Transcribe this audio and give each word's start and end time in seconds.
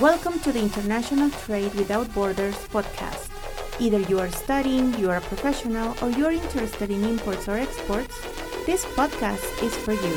Welcome 0.00 0.40
to 0.40 0.52
the 0.52 0.60
International 0.60 1.28
Trade 1.44 1.74
Without 1.74 2.12
Borders 2.14 2.56
podcast. 2.68 3.28
Either 3.78 4.00
you 4.08 4.18
are 4.18 4.30
studying, 4.30 4.94
you 4.98 5.10
are 5.10 5.16
a 5.16 5.20
professional, 5.20 5.94
or 6.00 6.08
you 6.10 6.24
are 6.24 6.32
interested 6.32 6.90
in 6.90 7.04
imports 7.04 7.46
or 7.48 7.58
exports, 7.58 8.18
this 8.64 8.86
podcast 8.96 9.44
is 9.62 9.76
for 9.76 9.92
you. 9.92 10.16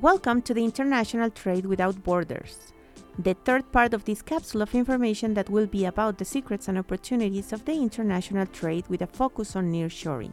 Welcome 0.00 0.42
to 0.42 0.52
the 0.52 0.64
International 0.64 1.30
Trade 1.30 1.66
Without 1.66 2.02
Borders 2.02 2.71
the 3.18 3.34
third 3.44 3.70
part 3.72 3.92
of 3.92 4.04
this 4.04 4.22
capsule 4.22 4.62
of 4.62 4.74
information 4.74 5.34
that 5.34 5.50
will 5.50 5.66
be 5.66 5.84
about 5.84 6.16
the 6.16 6.24
secrets 6.24 6.68
and 6.68 6.78
opportunities 6.78 7.52
of 7.52 7.64
the 7.64 7.74
international 7.74 8.46
trade 8.46 8.86
with 8.88 9.02
a 9.02 9.06
focus 9.06 9.54
on 9.54 9.70
nearshoring. 9.70 10.32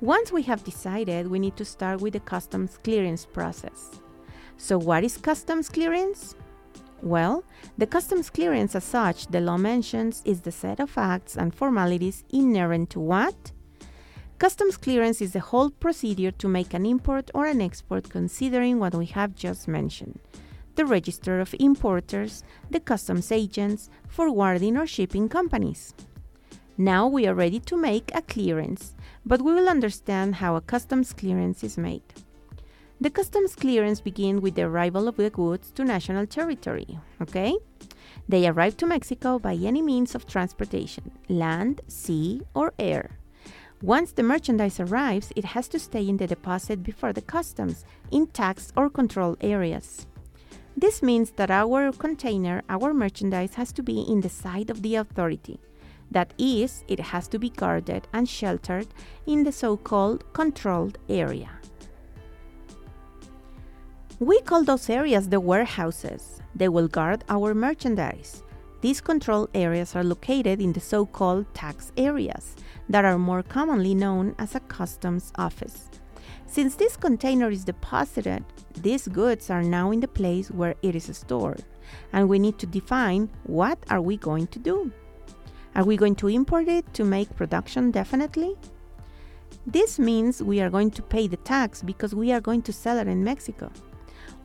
Once 0.00 0.32
we 0.32 0.42
have 0.42 0.64
decided, 0.64 1.28
we 1.28 1.38
need 1.38 1.56
to 1.56 1.64
start 1.64 2.00
with 2.00 2.12
the 2.12 2.20
customs 2.20 2.78
clearance 2.82 3.24
process. 3.24 4.00
So, 4.56 4.76
what 4.76 5.04
is 5.04 5.16
customs 5.16 5.68
clearance? 5.68 6.34
Well, 7.00 7.44
the 7.78 7.86
customs 7.86 8.30
clearance, 8.30 8.74
as 8.74 8.84
such, 8.84 9.28
the 9.28 9.40
law 9.40 9.56
mentions, 9.56 10.22
is 10.24 10.40
the 10.40 10.52
set 10.52 10.80
of 10.80 10.98
acts 10.98 11.36
and 11.36 11.54
formalities 11.54 12.24
inherent 12.30 12.90
to 12.90 13.00
what? 13.00 13.52
Customs 14.38 14.76
clearance 14.76 15.22
is 15.22 15.32
the 15.32 15.40
whole 15.40 15.70
procedure 15.70 16.32
to 16.32 16.48
make 16.48 16.74
an 16.74 16.84
import 16.84 17.30
or 17.32 17.46
an 17.46 17.60
export 17.60 18.10
considering 18.10 18.78
what 18.78 18.94
we 18.94 19.06
have 19.06 19.34
just 19.34 19.68
mentioned 19.68 20.18
the 20.76 20.86
register 20.86 21.40
of 21.40 21.54
importers, 21.58 22.44
the 22.70 22.80
customs 22.80 23.32
agents, 23.32 23.90
forwarding 24.08 24.76
or 24.76 24.86
shipping 24.86 25.28
companies. 25.28 25.94
Now 26.78 27.08
we 27.08 27.26
are 27.26 27.34
ready 27.34 27.58
to 27.60 27.76
make 27.76 28.10
a 28.14 28.22
clearance, 28.22 28.94
but 29.24 29.40
we 29.40 29.54
will 29.54 29.68
understand 29.68 30.36
how 30.36 30.56
a 30.56 30.60
customs 30.60 31.12
clearance 31.12 31.64
is 31.64 31.78
made. 31.78 32.02
The 33.00 33.10
customs 33.10 33.54
clearance 33.54 34.00
begins 34.00 34.40
with 34.40 34.54
the 34.54 34.62
arrival 34.62 35.08
of 35.08 35.16
the 35.16 35.30
goods 35.30 35.70
to 35.72 35.84
national 35.84 36.26
territory, 36.26 36.98
okay? 37.20 37.56
They 38.28 38.48
arrive 38.48 38.76
to 38.78 38.86
Mexico 38.86 39.38
by 39.38 39.54
any 39.54 39.82
means 39.82 40.14
of 40.14 40.26
transportation, 40.26 41.12
land, 41.28 41.82
sea, 41.88 42.42
or 42.54 42.72
air. 42.78 43.18
Once 43.82 44.12
the 44.12 44.22
merchandise 44.22 44.80
arrives, 44.80 45.32
it 45.36 45.44
has 45.44 45.68
to 45.68 45.78
stay 45.78 46.08
in 46.08 46.16
the 46.16 46.26
deposit 46.26 46.82
before 46.82 47.12
the 47.12 47.20
customs, 47.20 47.84
in 48.10 48.26
tax 48.26 48.72
or 48.76 48.88
control 48.88 49.36
areas. 49.42 50.06
This 50.78 51.02
means 51.02 51.30
that 51.32 51.50
our 51.50 51.90
container, 51.92 52.62
our 52.68 52.92
merchandise, 52.92 53.54
has 53.54 53.72
to 53.72 53.82
be 53.82 54.00
in 54.00 54.20
the 54.20 54.28
sight 54.28 54.68
of 54.68 54.82
the 54.82 54.96
authority. 54.96 55.58
That 56.10 56.34
is, 56.36 56.84
it 56.86 57.00
has 57.00 57.28
to 57.28 57.38
be 57.38 57.48
guarded 57.48 58.06
and 58.12 58.28
sheltered 58.28 58.86
in 59.26 59.42
the 59.42 59.52
so 59.52 59.78
called 59.78 60.30
controlled 60.34 60.98
area. 61.08 61.50
We 64.18 64.40
call 64.42 64.64
those 64.64 64.90
areas 64.90 65.28
the 65.28 65.40
warehouses. 65.40 66.40
They 66.54 66.68
will 66.68 66.88
guard 66.88 67.24
our 67.28 67.54
merchandise. 67.54 68.42
These 68.82 69.00
control 69.00 69.48
areas 69.54 69.96
are 69.96 70.04
located 70.04 70.60
in 70.60 70.72
the 70.72 70.80
so 70.80 71.06
called 71.06 71.52
tax 71.54 71.90
areas 71.96 72.54
that 72.88 73.04
are 73.04 73.18
more 73.18 73.42
commonly 73.42 73.94
known 73.94 74.34
as 74.38 74.54
a 74.54 74.60
customs 74.60 75.32
office. 75.36 75.88
Since 76.56 76.76
this 76.76 76.96
container 76.96 77.50
is 77.50 77.64
deposited, 77.64 78.42
these 78.80 79.08
goods 79.08 79.50
are 79.50 79.62
now 79.62 79.90
in 79.90 80.00
the 80.00 80.08
place 80.08 80.50
where 80.50 80.74
it 80.80 80.94
is 80.94 81.14
stored, 81.14 81.62
and 82.14 82.30
we 82.30 82.38
need 82.38 82.58
to 82.60 82.66
define 82.66 83.28
what 83.42 83.78
are 83.90 84.00
we 84.00 84.16
going 84.16 84.46
to 84.46 84.58
do. 84.58 84.90
Are 85.74 85.84
we 85.84 85.98
going 85.98 86.14
to 86.14 86.28
import 86.28 86.68
it 86.68 86.94
to 86.94 87.04
make 87.04 87.36
production 87.36 87.90
definitely? 87.90 88.56
This 89.66 89.98
means 89.98 90.42
we 90.42 90.62
are 90.62 90.70
going 90.70 90.92
to 90.92 91.02
pay 91.02 91.28
the 91.28 91.36
tax 91.36 91.82
because 91.82 92.14
we 92.14 92.32
are 92.32 92.40
going 92.40 92.62
to 92.62 92.72
sell 92.72 92.96
it 92.96 93.06
in 93.06 93.22
Mexico. 93.22 93.70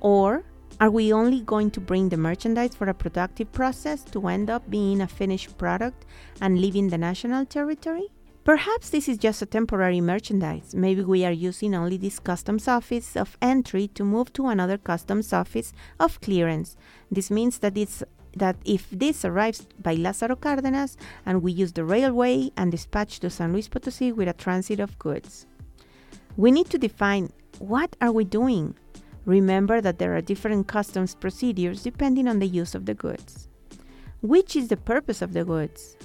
Or 0.01 0.43
are 0.81 0.91
we 0.91 1.13
only 1.13 1.39
going 1.39 1.71
to 1.71 1.79
bring 1.79 2.09
the 2.09 2.17
merchandise 2.17 2.75
for 2.75 2.89
a 2.89 2.93
productive 2.93 3.53
process 3.53 4.03
to 4.11 4.27
end 4.27 4.49
up 4.49 4.69
being 4.69 4.99
a 4.99 5.07
finished 5.07 5.57
product 5.57 6.05
and 6.41 6.59
leaving 6.59 6.89
the 6.89 6.97
national 6.97 7.45
territory? 7.45 8.09
Perhaps 8.43 8.89
this 8.89 9.07
is 9.07 9.19
just 9.19 9.43
a 9.43 9.45
temporary 9.45 10.01
merchandise. 10.01 10.73
Maybe 10.73 11.03
we 11.03 11.23
are 11.25 11.31
using 11.31 11.75
only 11.75 11.97
this 11.97 12.17
customs 12.17 12.67
office 12.67 13.15
of 13.15 13.37
entry 13.39 13.87
to 13.89 14.03
move 14.03 14.33
to 14.33 14.47
another 14.47 14.79
customs 14.79 15.31
office 15.31 15.73
of 15.99 16.19
clearance. 16.21 16.75
This 17.11 17.29
means 17.29 17.59
that 17.59 17.77
it's 17.77 18.03
that 18.35 18.55
if 18.65 18.89
this 18.89 19.25
arrives 19.25 19.67
by 19.79 19.95
Lázaro 19.95 20.35
Cárdenas 20.35 20.95
and 21.25 21.43
we 21.43 21.51
use 21.51 21.73
the 21.73 21.83
railway 21.83 22.49
and 22.57 22.71
dispatch 22.71 23.19
to 23.19 23.29
San 23.29 23.53
Luis 23.53 23.67
Potosí 23.67 24.15
with 24.15 24.27
a 24.27 24.33
transit 24.33 24.79
of 24.79 24.97
goods. 24.97 25.45
We 26.35 26.49
need 26.49 26.69
to 26.71 26.79
define 26.79 27.31
what 27.59 27.95
are 28.01 28.11
we 28.11 28.23
doing? 28.23 28.73
Remember 29.25 29.81
that 29.81 29.99
there 29.99 30.15
are 30.15 30.21
different 30.21 30.67
customs 30.67 31.13
procedures 31.13 31.83
depending 31.83 32.27
on 32.27 32.39
the 32.39 32.47
use 32.47 32.73
of 32.73 32.85
the 32.85 32.95
goods. 32.95 33.49
Which 34.21 34.55
is 34.55 34.69
the 34.69 34.77
purpose 34.77 35.21
of 35.21 35.33
the 35.33 35.45
goods? 35.45 35.97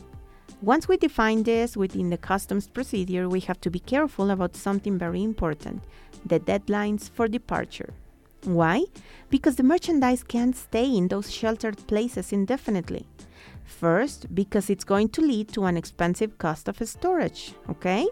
Once 0.63 0.89
we 0.89 0.97
define 0.97 1.43
this 1.43 1.77
within 1.77 2.09
the 2.09 2.17
customs 2.17 2.67
procedure, 2.67 3.29
we 3.29 3.41
have 3.41 3.61
to 3.61 3.71
be 3.71 3.79
careful 3.79 4.31
about 4.31 4.57
something 4.57 4.99
very 4.99 5.23
important 5.23 5.83
the 6.25 6.41
deadlines 6.41 7.11
for 7.11 7.29
departure. 7.29 7.93
Why? 8.45 8.85
Because 9.29 9.57
the 9.57 9.63
merchandise 9.63 10.25
can't 10.25 10.57
stay 10.57 10.97
in 10.97 11.09
those 11.09 11.31
sheltered 11.31 11.87
places 11.87 12.33
indefinitely. 12.33 13.07
First, 13.65 14.35
because 14.35 14.71
it's 14.71 14.83
going 14.83 15.11
to 15.11 15.21
lead 15.21 15.49
to 15.49 15.65
an 15.65 15.77
expensive 15.77 16.39
cost 16.39 16.69
of 16.69 16.79
storage, 16.89 17.53
okay? 17.69 18.07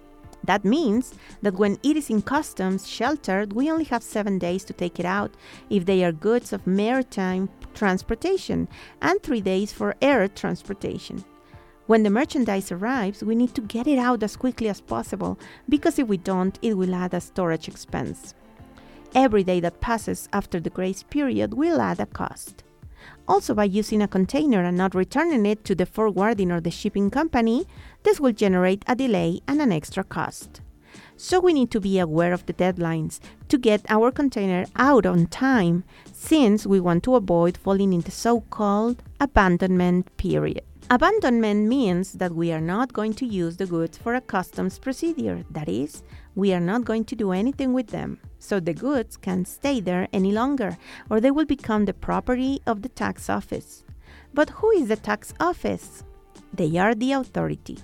That 0.44 0.66
means 0.66 1.14
that 1.40 1.54
when 1.54 1.78
it 1.82 1.96
is 1.96 2.10
in 2.10 2.20
customs 2.20 2.86
sheltered, 2.86 3.54
we 3.54 3.70
only 3.70 3.84
have 3.84 4.02
seven 4.02 4.38
days 4.38 4.64
to 4.64 4.74
take 4.74 5.00
it 5.00 5.06
out 5.06 5.34
if 5.70 5.86
they 5.86 6.04
are 6.04 6.12
goods 6.12 6.52
of 6.52 6.66
maritime 6.66 7.48
transportation 7.74 8.68
and 9.00 9.22
three 9.22 9.40
days 9.40 9.72
for 9.72 9.96
air 10.02 10.28
transportation. 10.28 11.24
When 11.86 12.02
the 12.02 12.08
merchandise 12.08 12.72
arrives, 12.72 13.22
we 13.22 13.34
need 13.34 13.54
to 13.54 13.60
get 13.60 13.86
it 13.86 13.98
out 13.98 14.22
as 14.22 14.36
quickly 14.36 14.70
as 14.70 14.80
possible 14.80 15.38
because 15.68 15.98
if 15.98 16.08
we 16.08 16.16
don't, 16.16 16.58
it 16.62 16.78
will 16.78 16.94
add 16.94 17.12
a 17.12 17.20
storage 17.20 17.68
expense. 17.68 18.34
Every 19.14 19.44
day 19.44 19.60
that 19.60 19.82
passes 19.82 20.26
after 20.32 20.60
the 20.60 20.70
grace 20.70 21.02
period 21.02 21.52
will 21.52 21.82
add 21.82 22.00
a 22.00 22.06
cost. 22.06 22.64
Also, 23.28 23.52
by 23.52 23.64
using 23.64 24.00
a 24.00 24.08
container 24.08 24.64
and 24.64 24.78
not 24.78 24.94
returning 24.94 25.44
it 25.44 25.62
to 25.66 25.74
the 25.74 25.84
forwarding 25.84 26.50
or 26.50 26.60
the 26.60 26.70
shipping 26.70 27.10
company, 27.10 27.66
this 28.02 28.18
will 28.18 28.32
generate 28.32 28.82
a 28.86 28.96
delay 28.96 29.40
and 29.46 29.60
an 29.60 29.70
extra 29.70 30.02
cost. 30.02 30.62
So, 31.16 31.38
we 31.38 31.52
need 31.52 31.70
to 31.72 31.80
be 31.80 31.98
aware 31.98 32.32
of 32.32 32.46
the 32.46 32.54
deadlines 32.54 33.20
to 33.48 33.58
get 33.58 33.84
our 33.90 34.10
container 34.10 34.64
out 34.76 35.04
on 35.04 35.26
time 35.26 35.84
since 36.12 36.66
we 36.66 36.80
want 36.80 37.04
to 37.04 37.14
avoid 37.14 37.58
falling 37.58 37.92
in 37.92 38.00
the 38.00 38.10
so 38.10 38.40
called 38.40 39.02
abandonment 39.20 40.16
period. 40.16 40.62
Abandonment 40.90 41.66
means 41.66 42.12
that 42.12 42.34
we 42.34 42.52
are 42.52 42.60
not 42.60 42.92
going 42.92 43.14
to 43.14 43.24
use 43.24 43.56
the 43.56 43.64
goods 43.66 43.96
for 43.96 44.14
a 44.14 44.20
customs 44.20 44.78
procedure. 44.78 45.42
That 45.50 45.66
is, 45.66 46.02
we 46.34 46.52
are 46.52 46.60
not 46.60 46.84
going 46.84 47.06
to 47.06 47.16
do 47.16 47.32
anything 47.32 47.72
with 47.72 47.86
them. 47.86 48.20
So 48.38 48.60
the 48.60 48.74
goods 48.74 49.16
can't 49.16 49.48
stay 49.48 49.80
there 49.80 50.08
any 50.12 50.30
longer, 50.30 50.76
or 51.08 51.20
they 51.20 51.30
will 51.30 51.46
become 51.46 51.86
the 51.86 51.94
property 51.94 52.60
of 52.66 52.82
the 52.82 52.90
tax 52.90 53.30
office. 53.30 53.82
But 54.34 54.50
who 54.50 54.70
is 54.72 54.88
the 54.88 54.96
tax 54.96 55.32
office? 55.40 56.04
They 56.52 56.76
are 56.76 56.94
the 56.94 57.12
authority. 57.12 57.78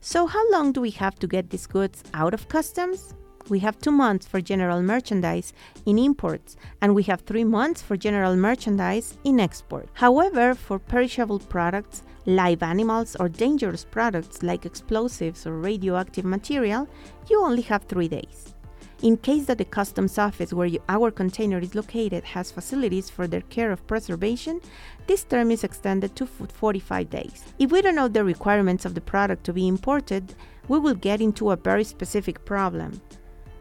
So, 0.00 0.26
how 0.26 0.50
long 0.52 0.72
do 0.72 0.80
we 0.80 0.92
have 0.92 1.16
to 1.16 1.26
get 1.26 1.50
these 1.50 1.66
goods 1.66 2.04
out 2.14 2.32
of 2.32 2.48
customs? 2.48 3.14
we 3.48 3.58
have 3.58 3.78
two 3.78 3.90
months 3.90 4.26
for 4.26 4.40
general 4.40 4.80
merchandise 4.80 5.52
in 5.84 5.98
imports, 5.98 6.56
and 6.80 6.94
we 6.94 7.02
have 7.02 7.22
three 7.22 7.44
months 7.44 7.82
for 7.82 7.96
general 7.96 8.36
merchandise 8.36 9.18
in 9.24 9.40
export. 9.40 9.88
However, 9.94 10.54
for 10.54 10.78
perishable 10.78 11.40
products, 11.40 12.02
live 12.26 12.62
animals, 12.62 13.16
or 13.18 13.28
dangerous 13.28 13.84
products 13.84 14.42
like 14.42 14.66
explosives 14.66 15.46
or 15.46 15.58
radioactive 15.58 16.24
material, 16.24 16.88
you 17.28 17.42
only 17.42 17.62
have 17.62 17.84
three 17.84 18.08
days. 18.08 18.54
In 19.02 19.16
case 19.16 19.46
that 19.46 19.56
the 19.56 19.64
customs 19.64 20.18
office 20.18 20.52
where 20.52 20.66
you, 20.66 20.78
our 20.90 21.10
container 21.10 21.58
is 21.58 21.74
located 21.74 22.22
has 22.22 22.50
facilities 22.50 23.08
for 23.08 23.26
their 23.26 23.40
care 23.42 23.72
of 23.72 23.86
preservation, 23.86 24.60
this 25.06 25.24
term 25.24 25.50
is 25.50 25.64
extended 25.64 26.14
to 26.16 26.26
45 26.26 27.08
days. 27.08 27.44
If 27.58 27.72
we 27.72 27.80
don't 27.80 27.94
know 27.94 28.08
the 28.08 28.24
requirements 28.24 28.84
of 28.84 28.94
the 28.94 29.00
product 29.00 29.44
to 29.44 29.54
be 29.54 29.66
imported, 29.66 30.34
we 30.68 30.78
will 30.78 30.94
get 30.94 31.22
into 31.22 31.50
a 31.50 31.56
very 31.56 31.84
specific 31.84 32.44
problem. 32.44 33.00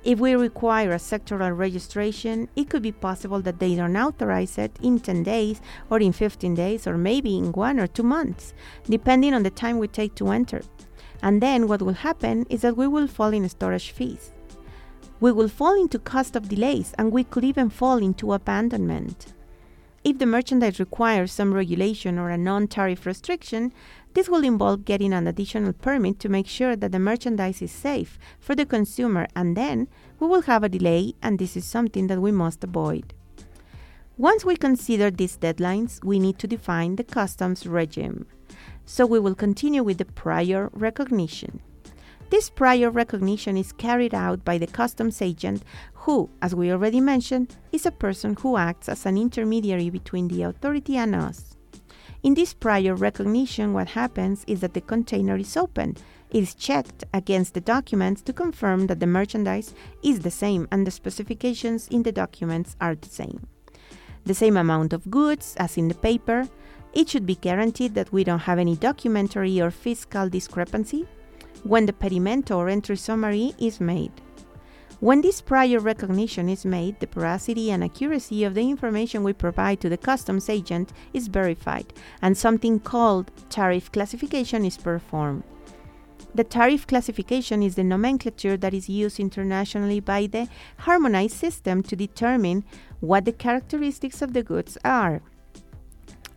If 0.04 0.20
we 0.20 0.34
require 0.34 0.92
a 0.92 0.96
sectoral 0.96 1.58
registration, 1.58 2.48
it 2.56 2.70
could 2.70 2.82
be 2.82 2.94
possible 2.94 3.42
that 3.42 3.60
they 3.60 3.76
don't 3.76 3.98
authorize 3.98 4.58
it 4.58 4.72
in 4.82 5.00
10 5.00 5.24
days 5.24 5.62
or 5.90 6.00
in 6.00 6.14
15 6.14 6.56
days 6.56 6.88
or 6.88 6.98
maybe 6.98 7.38
in 7.38 7.52
one 7.52 7.80
or 7.80 7.88
two 7.88 8.04
months, 8.04 8.54
depending 8.90 9.34
on 9.34 9.44
the 9.44 9.50
time 9.50 9.78
we 9.78 9.90
take 9.90 10.16
to 10.16 10.30
enter. 10.30 10.62
And 11.22 11.42
then 11.42 11.68
what 11.68 11.82
will 11.82 11.94
happen 11.94 12.46
is 12.50 12.62
that 12.62 12.78
we 12.78 12.88
will 12.88 13.08
fall 13.08 13.34
in 13.34 13.48
storage 13.50 13.92
fees. 13.92 14.32
We 15.20 15.34
will 15.34 15.50
fall 15.50 15.74
into 15.74 16.00
cost 16.00 16.38
of 16.38 16.48
delays 16.48 16.94
and 16.98 17.12
we 17.12 17.26
could 17.26 17.44
even 17.44 17.70
fall 17.70 17.98
into 17.98 18.32
abandonment. 18.32 19.34
If 20.02 20.18
the 20.18 20.26
merchandise 20.26 20.80
requires 20.80 21.34
some 21.34 21.54
regulation 21.54 22.18
or 22.18 22.30
a 22.30 22.38
non 22.38 22.68
tariff 22.68 23.06
restriction, 23.06 23.74
this 24.14 24.28
will 24.28 24.44
involve 24.44 24.86
getting 24.86 25.14
an 25.14 25.28
additional 25.28 25.74
permit 25.74 26.20
to 26.20 26.30
make 26.30 26.48
sure 26.48 26.76
that 26.76 26.92
the 26.92 27.00
merchandise 27.00 27.62
is 27.62 27.72
safe 27.72 28.18
for 28.40 28.56
the 28.56 28.66
consumer, 28.66 29.28
and 29.36 29.56
then 29.56 29.88
we 30.20 30.28
will 30.28 30.42
have 30.44 30.64
a 30.64 30.70
delay, 30.70 31.14
and 31.22 31.38
this 31.38 31.56
is 31.56 31.66
something 31.66 32.08
that 32.08 32.22
we 32.22 32.32
must 32.32 32.64
avoid. 32.64 33.14
Once 34.18 34.44
we 34.44 34.56
consider 34.56 35.10
these 35.10 35.38
deadlines, 35.38 36.04
we 36.04 36.20
need 36.20 36.38
to 36.40 36.48
define 36.48 36.96
the 36.96 37.04
customs 37.04 37.66
regime. 37.66 38.26
So 38.86 39.06
we 39.06 39.20
will 39.20 39.36
continue 39.36 39.84
with 39.84 40.00
the 40.00 40.06
prior 40.06 40.70
recognition. 40.74 41.62
This 42.30 42.50
prior 42.50 42.90
recognition 42.90 43.58
is 43.58 43.72
carried 43.72 44.14
out 44.14 44.44
by 44.44 44.58
the 44.58 44.68
customs 44.68 45.22
agent, 45.22 45.64
who, 45.94 46.30
as 46.42 46.54
we 46.54 46.72
already 46.72 47.00
mentioned, 47.00 47.56
is 47.72 47.86
a 47.86 47.92
person 47.92 48.36
who 48.40 48.58
acts 48.58 48.90
as 48.90 49.06
an 49.06 49.18
intermediary 49.18 49.90
between 49.90 50.28
the 50.28 50.44
authority 50.44 50.98
and 50.98 51.16
us. 51.16 51.56
In 52.22 52.34
this 52.34 52.54
prior 52.54 52.96
recognition, 52.96 53.72
what 53.72 53.88
happens 53.90 54.44
is 54.46 54.60
that 54.60 54.74
the 54.74 54.82
container 54.82 55.38
is 55.38 55.56
opened. 55.56 56.02
It 56.30 56.44
is 56.44 56.54
checked 56.54 57.06
against 57.14 57.54
the 57.54 57.62
documents 57.62 58.22
to 58.24 58.34
confirm 58.34 58.88
that 58.88 59.00
the 59.00 59.08
merchandise 59.08 59.74
is 60.04 60.20
the 60.20 60.32
same 60.32 60.68
and 60.70 60.86
the 60.86 60.92
specifications 60.92 61.88
in 61.88 62.04
the 62.04 62.12
documents 62.12 62.76
are 62.82 62.96
the 62.96 63.08
same. 63.08 63.48
The 64.26 64.34
same 64.34 64.58
amount 64.58 64.92
of 64.92 65.10
goods 65.10 65.56
as 65.58 65.78
in 65.78 65.88
the 65.88 65.96
paper. 65.96 66.50
It 66.92 67.08
should 67.08 67.26
be 67.26 67.36
guaranteed 67.36 67.96
that 67.96 68.12
we 68.12 68.26
don't 68.26 68.40
have 68.40 68.60
any 68.60 68.76
documentary 68.76 69.62
or 69.62 69.72
fiscal 69.72 70.28
discrepancy 70.28 71.08
when 71.64 71.86
the 71.86 71.94
pedimento 71.94 72.58
or 72.58 72.68
entry 72.68 72.98
summary 72.98 73.54
is 73.60 73.80
made. 73.80 74.12
When 75.02 75.22
this 75.22 75.40
prior 75.40 75.80
recognition 75.80 76.50
is 76.50 76.66
made, 76.66 77.00
the 77.00 77.08
veracity 77.08 77.72
and 77.72 77.82
accuracy 77.86 78.44
of 78.44 78.54
the 78.54 78.70
information 78.70 79.24
we 79.24 79.32
provide 79.32 79.80
to 79.80 79.88
the 79.88 79.98
customs 79.98 80.50
agent 80.50 80.92
is 81.14 81.30
verified, 81.30 81.94
and 82.22 82.38
something 82.38 82.82
called 82.82 83.32
tariff 83.50 83.90
classification 83.94 84.66
is 84.66 84.76
performed. 84.76 85.44
The 86.36 86.44
tariff 86.44 86.86
classification 86.86 87.64
is 87.64 87.76
the 87.76 87.84
nomenclature 87.86 88.58
that 88.58 88.74
is 88.74 88.90
used 88.90 89.22
internationally 89.22 90.02
by 90.02 90.28
the 90.28 90.50
harmonized 90.80 91.38
system 91.38 91.82
to 91.84 91.96
determine 91.96 92.66
what 93.00 93.24
the 93.24 93.32
characteristics 93.32 94.22
of 94.22 94.34
the 94.34 94.44
goods 94.44 94.78
are. 94.84 95.22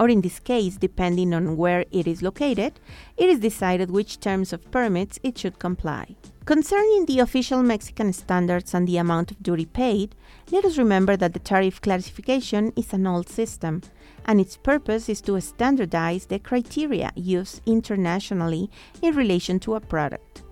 Or 0.02 0.08
in 0.08 0.20
this 0.20 0.40
case, 0.40 0.78
depending 0.78 1.32
on 1.32 1.56
where 1.56 1.84
it 1.92 2.08
is 2.08 2.22
located, 2.22 2.72
it 3.16 3.28
is 3.28 3.38
decided 3.38 3.88
which 3.88 4.18
terms 4.18 4.52
of 4.52 4.68
permits 4.72 5.20
it 5.22 5.38
should 5.38 5.60
comply. 5.60 6.16
Concerning 6.44 7.06
the 7.06 7.20
official 7.20 7.62
Mexican 7.62 8.12
standards 8.12 8.74
and 8.74 8.88
the 8.88 8.96
amount 8.96 9.30
of 9.30 9.40
duty 9.40 9.64
paid, 9.64 10.16
let 10.50 10.64
us 10.64 10.76
remember 10.76 11.16
that 11.16 11.34
the 11.34 11.38
tariff 11.38 11.80
classification 11.80 12.72
is 12.74 12.92
an 12.92 13.06
old 13.06 13.28
system, 13.28 13.80
and 14.24 14.40
its 14.40 14.56
purpose 14.56 15.08
is 15.08 15.20
to 15.20 15.40
standardize 15.40 16.26
the 16.26 16.40
criteria 16.40 17.12
used 17.14 17.60
internationally 17.64 18.72
in 19.02 19.14
relation 19.14 19.60
to 19.60 19.76
a 19.76 19.80
product. 19.80 20.42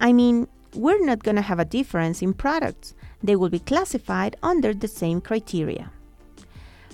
I 0.00 0.12
mean, 0.12 0.48
we're 0.74 1.06
not 1.06 1.22
going 1.22 1.36
to 1.36 1.42
have 1.42 1.60
a 1.60 1.64
difference 1.64 2.20
in 2.20 2.34
products, 2.34 2.94
they 3.22 3.36
will 3.36 3.48
be 3.48 3.60
classified 3.60 4.34
under 4.42 4.74
the 4.74 4.88
same 4.88 5.20
criteria. 5.20 5.92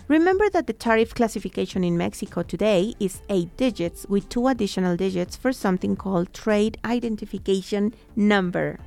Remember 0.09 0.51
that 0.51 0.67
the 0.67 0.75
tariff 0.75 1.15
classification 1.15 1.83
in 1.83 1.97
Mexico 1.97 2.43
today 2.43 2.93
is 3.01 3.23
8 3.31 3.57
digits 3.57 4.05
with 4.07 4.29
two 4.29 4.49
additional 4.49 4.99
digits 4.99 5.35
for 5.35 5.51
something 5.51 5.97
called 5.97 6.35
trade 6.35 6.77
identification 6.85 7.95
number. 8.15 8.79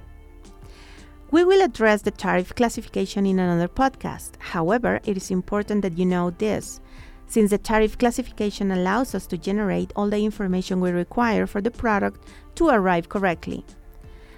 We 1.32 1.44
will 1.44 1.64
address 1.64 2.04
the 2.04 2.12
tariff 2.12 2.54
classification 2.54 3.26
in 3.26 3.40
another 3.40 3.68
podcast. 3.68 4.34
However, 4.38 5.00
it 5.06 5.18
is 5.18 5.32
important 5.32 5.82
that 5.82 5.98
you 5.98 6.06
know 6.06 6.30
this, 6.30 6.82
since 7.26 7.50
the 7.50 7.58
tariff 7.58 7.98
classification 7.98 8.70
allows 8.70 9.16
us 9.16 9.26
to 9.28 9.40
generate 9.40 9.92
all 9.96 10.12
the 10.12 10.24
information 10.24 10.80
we 10.80 10.92
require 10.92 11.48
for 11.48 11.62
the 11.62 11.72
product 11.72 12.28
to 12.56 12.70
arrive 12.70 13.10
correctly. 13.10 13.66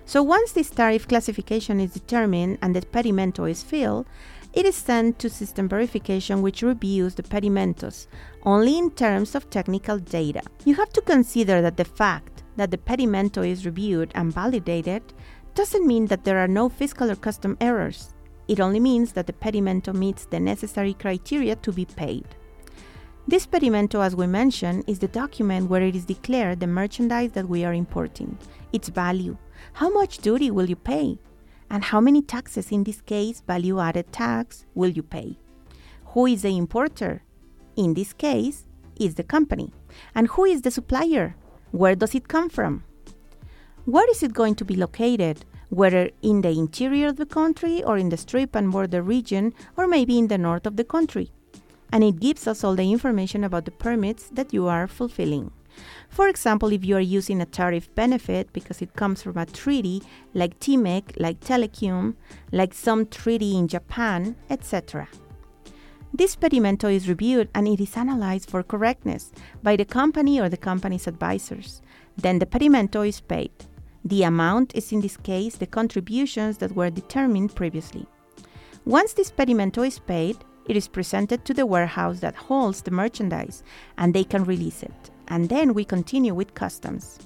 So 0.10 0.24
once 0.24 0.54
this 0.54 0.72
tariff 0.72 1.08
classification 1.08 1.80
is 1.80 1.94
determined 1.94 2.58
and 2.64 2.76
the 2.76 2.82
pedimento 2.82 3.48
is 3.48 3.62
filled, 3.62 4.08
it 4.54 4.66
is 4.66 4.76
sent 4.76 5.20
to 5.20 5.30
system 5.30 5.70
verification 5.70 6.42
which 6.42 6.64
reviews 6.64 7.14
the 7.14 7.22
pedimentos 7.22 8.08
only 8.42 8.80
in 8.80 8.90
terms 8.90 9.36
of 9.36 9.52
technical 9.52 10.00
data. 10.00 10.42
You 10.66 10.74
have 10.74 10.90
to 10.94 11.02
consider 11.02 11.62
that 11.62 11.78
the 11.78 11.86
fact 11.86 12.42
that 12.56 12.72
the 12.72 12.80
pedimento 12.80 13.48
is 13.48 13.68
reviewed 13.68 14.12
and 14.16 14.34
validated 14.34 15.04
doesn't 15.54 15.86
mean 15.86 16.08
that 16.08 16.24
there 16.24 16.40
are 16.40 16.48
no 16.48 16.70
fiscal 16.70 17.12
or 17.12 17.16
custom 17.16 17.56
errors. 17.62 18.16
It 18.48 18.60
only 18.60 18.80
means 18.80 19.12
that 19.12 19.28
the 19.28 19.34
pedimento 19.34 19.94
meets 19.94 20.26
the 20.26 20.40
necessary 20.40 20.96
criteria 20.96 21.56
to 21.58 21.72
be 21.72 21.86
paid. 21.86 22.26
This 23.28 23.46
pedimento, 23.46 24.04
as 24.04 24.16
we 24.16 24.26
mentioned, 24.26 24.86
is 24.88 24.98
the 24.98 25.08
document 25.08 25.70
where 25.70 25.84
it 25.84 25.96
is 25.96 26.06
declared 26.06 26.62
the 26.62 26.66
merchandise 26.66 27.34
that 27.34 27.48
we 27.48 27.64
are 27.64 27.76
importing, 27.76 28.40
its 28.74 28.90
value, 28.90 29.38
how 29.74 29.90
much 29.90 30.20
duty 30.20 30.52
will 30.52 30.70
you 30.70 30.76
pay, 30.76 31.20
and 31.70 31.84
how 31.84 32.02
many 32.02 32.22
taxes, 32.22 32.72
in 32.72 32.84
this 32.84 33.02
case, 33.02 33.42
value 33.46 33.80
added 33.80 34.12
tax, 34.12 34.66
will 34.74 34.90
you 34.90 35.04
pay? 35.04 35.38
Who 36.14 36.26
is 36.26 36.42
the 36.42 36.58
importer? 36.58 37.24
In 37.76 37.94
this 37.94 38.14
case, 38.14 38.66
is 39.00 39.16
the 39.16 39.24
company. 39.24 39.72
And 40.14 40.28
who 40.28 40.46
is 40.46 40.62
the 40.62 40.72
supplier? 40.72 41.36
Where 41.72 41.96
does 41.96 42.14
it 42.14 42.28
come 42.28 42.50
from? 42.50 42.84
Where 43.86 44.10
is 44.12 44.22
it 44.22 44.34
going 44.34 44.56
to 44.56 44.66
be 44.66 44.76
located? 44.76 45.46
Whether 45.70 46.10
in 46.22 46.42
the 46.42 46.50
interior 46.50 47.08
of 47.08 47.18
the 47.18 47.26
country 47.26 47.84
or 47.84 47.98
in 47.98 48.10
the 48.10 48.18
strip 48.18 48.56
and 48.56 48.72
border 48.72 49.02
region, 49.02 49.54
or 49.78 49.88
maybe 49.88 50.18
in 50.18 50.28
the 50.28 50.38
north 50.38 50.66
of 50.66 50.78
the 50.78 50.84
country. 50.84 51.32
And 51.92 52.04
it 52.04 52.20
gives 52.20 52.48
us 52.48 52.64
all 52.64 52.76
the 52.76 52.92
information 52.92 53.44
about 53.44 53.66
the 53.66 53.72
permits 53.72 54.30
that 54.30 54.54
you 54.54 54.68
are 54.68 54.88
fulfilling. 54.88 55.52
For 56.10 56.28
example, 56.28 56.72
if 56.72 56.84
you 56.84 56.96
are 56.98 57.02
using 57.02 57.42
a 57.42 57.46
tariff 57.46 57.94
benefit 57.96 58.52
because 58.54 58.82
it 58.82 58.96
comes 58.96 59.22
from 59.22 59.38
a 59.38 59.46
treaty 59.46 60.02
like 60.34 60.60
TMEC, 60.60 61.20
like 61.20 61.40
Telecom, 61.40 62.16
like 62.52 62.74
some 62.74 63.06
treaty 63.06 63.58
in 63.58 63.68
Japan, 63.68 64.36
etc. 64.50 65.08
This 66.14 66.36
pedimento 66.36 66.92
is 66.92 67.08
reviewed 67.08 67.50
and 67.54 67.68
it 67.68 67.80
is 67.80 67.96
analyzed 67.96 68.50
for 68.50 68.64
correctness 68.64 69.32
by 69.62 69.76
the 69.76 69.86
company 69.86 70.40
or 70.40 70.50
the 70.50 70.58
company's 70.58 71.08
advisors. 71.08 71.82
Then 72.18 72.40
the 72.40 72.48
pedimento 72.48 73.08
is 73.08 73.22
paid. 73.22 73.52
The 74.04 74.24
amount 74.24 74.76
is 74.76 74.92
in 74.92 75.02
this 75.02 75.18
case 75.18 75.56
the 75.56 75.68
contributions 75.68 76.58
that 76.58 76.76
were 76.76 76.90
determined 76.90 77.56
previously. 77.56 78.08
Once 78.86 79.14
this 79.14 79.32
pedimento 79.32 79.86
is 79.86 80.00
paid, 80.00 80.38
it 80.68 80.76
is 80.76 80.88
presented 80.88 81.46
to 81.46 81.54
the 81.54 81.66
warehouse 81.66 82.20
that 82.20 82.36
holds 82.36 82.82
the 82.82 82.92
merchandise 82.92 83.64
and 83.98 84.14
they 84.14 84.24
can 84.24 84.44
release 84.46 84.82
it 84.82 85.12
and 85.30 85.50
then 85.50 85.74
we 85.74 85.86
continue 85.86 86.34
with 86.34 86.54
customs. 86.54 87.20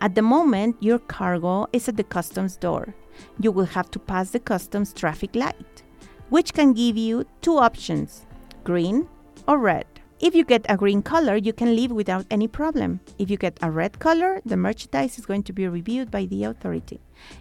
At 0.00 0.14
the 0.14 0.22
moment, 0.22 0.76
your 0.80 0.98
cargo 0.98 1.66
is 1.72 1.88
at 1.88 1.96
the 1.96 2.04
customs 2.04 2.56
door. 2.56 2.94
You 3.38 3.52
will 3.52 3.66
have 3.66 3.90
to 3.90 3.98
pass 3.98 4.30
the 4.30 4.40
customs 4.40 4.92
traffic 4.94 5.34
light, 5.34 5.82
which 6.30 6.54
can 6.54 6.72
give 6.72 6.96
you 6.96 7.26
two 7.42 7.58
options 7.58 8.26
green 8.64 9.08
or 9.46 9.58
red. 9.58 9.86
If 10.20 10.34
you 10.34 10.44
get 10.44 10.66
a 10.68 10.76
green 10.76 11.02
color, 11.02 11.36
you 11.36 11.54
can 11.54 11.74
leave 11.74 11.90
without 11.90 12.26
any 12.30 12.46
problem. 12.46 13.00
If 13.18 13.30
you 13.30 13.38
get 13.38 13.58
a 13.62 13.70
red 13.70 13.98
color, 13.98 14.42
the 14.44 14.56
merchandise 14.56 15.18
is 15.18 15.24
going 15.24 15.44
to 15.44 15.52
be 15.54 15.66
reviewed 15.66 16.10
by 16.10 16.26
the 16.26 16.44
authority. 16.44 17.00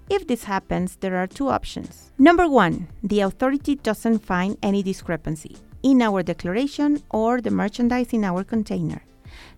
If 0.09 0.27
this 0.27 0.45
happens, 0.45 0.95
there 0.95 1.17
are 1.17 1.27
two 1.27 1.49
options. 1.49 2.13
Number 2.17 2.47
one, 2.47 2.87
the 3.03 3.19
authority 3.19 3.75
doesn't 3.75 4.19
find 4.19 4.57
any 4.63 4.81
discrepancy 4.81 5.57
in 5.83 6.01
our 6.01 6.23
declaration 6.23 7.03
or 7.09 7.41
the 7.41 7.51
merchandise 7.51 8.13
in 8.13 8.23
our 8.23 8.45
container 8.45 9.01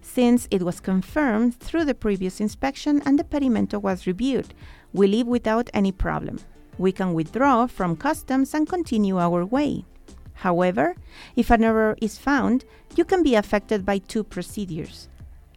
since 0.02 0.48
it 0.52 0.64
was 0.64 0.80
confirmed 0.80 1.60
through 1.60 1.86
the 1.86 1.94
previous 1.94 2.40
inspection 2.40 3.02
and 3.06 3.18
the 3.18 3.24
pedimento 3.24 3.82
was 3.82 4.08
reviewed. 4.08 4.54
We 4.94 5.08
leave 5.08 5.28
without 5.28 5.70
any 5.74 5.92
problem. 5.92 6.40
We 6.78 6.92
can 6.92 7.14
withdraw 7.14 7.68
from 7.68 7.96
customs 7.96 8.54
and 8.54 8.68
continue 8.68 9.18
our 9.18 9.46
way. 9.46 9.86
However, 10.34 10.96
if 11.36 11.52
an 11.52 11.64
error 11.64 11.96
is 12.02 12.18
found, 12.18 12.66
you 12.96 13.06
can 13.06 13.22
be 13.22 13.36
affected 13.36 13.86
by 13.86 14.00
two 14.00 14.24
procedures 14.24 15.08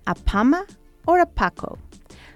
a 0.07 0.15
PAMA 0.15 0.67
or 1.07 1.21
a 1.21 1.27
PACO, 1.27 1.79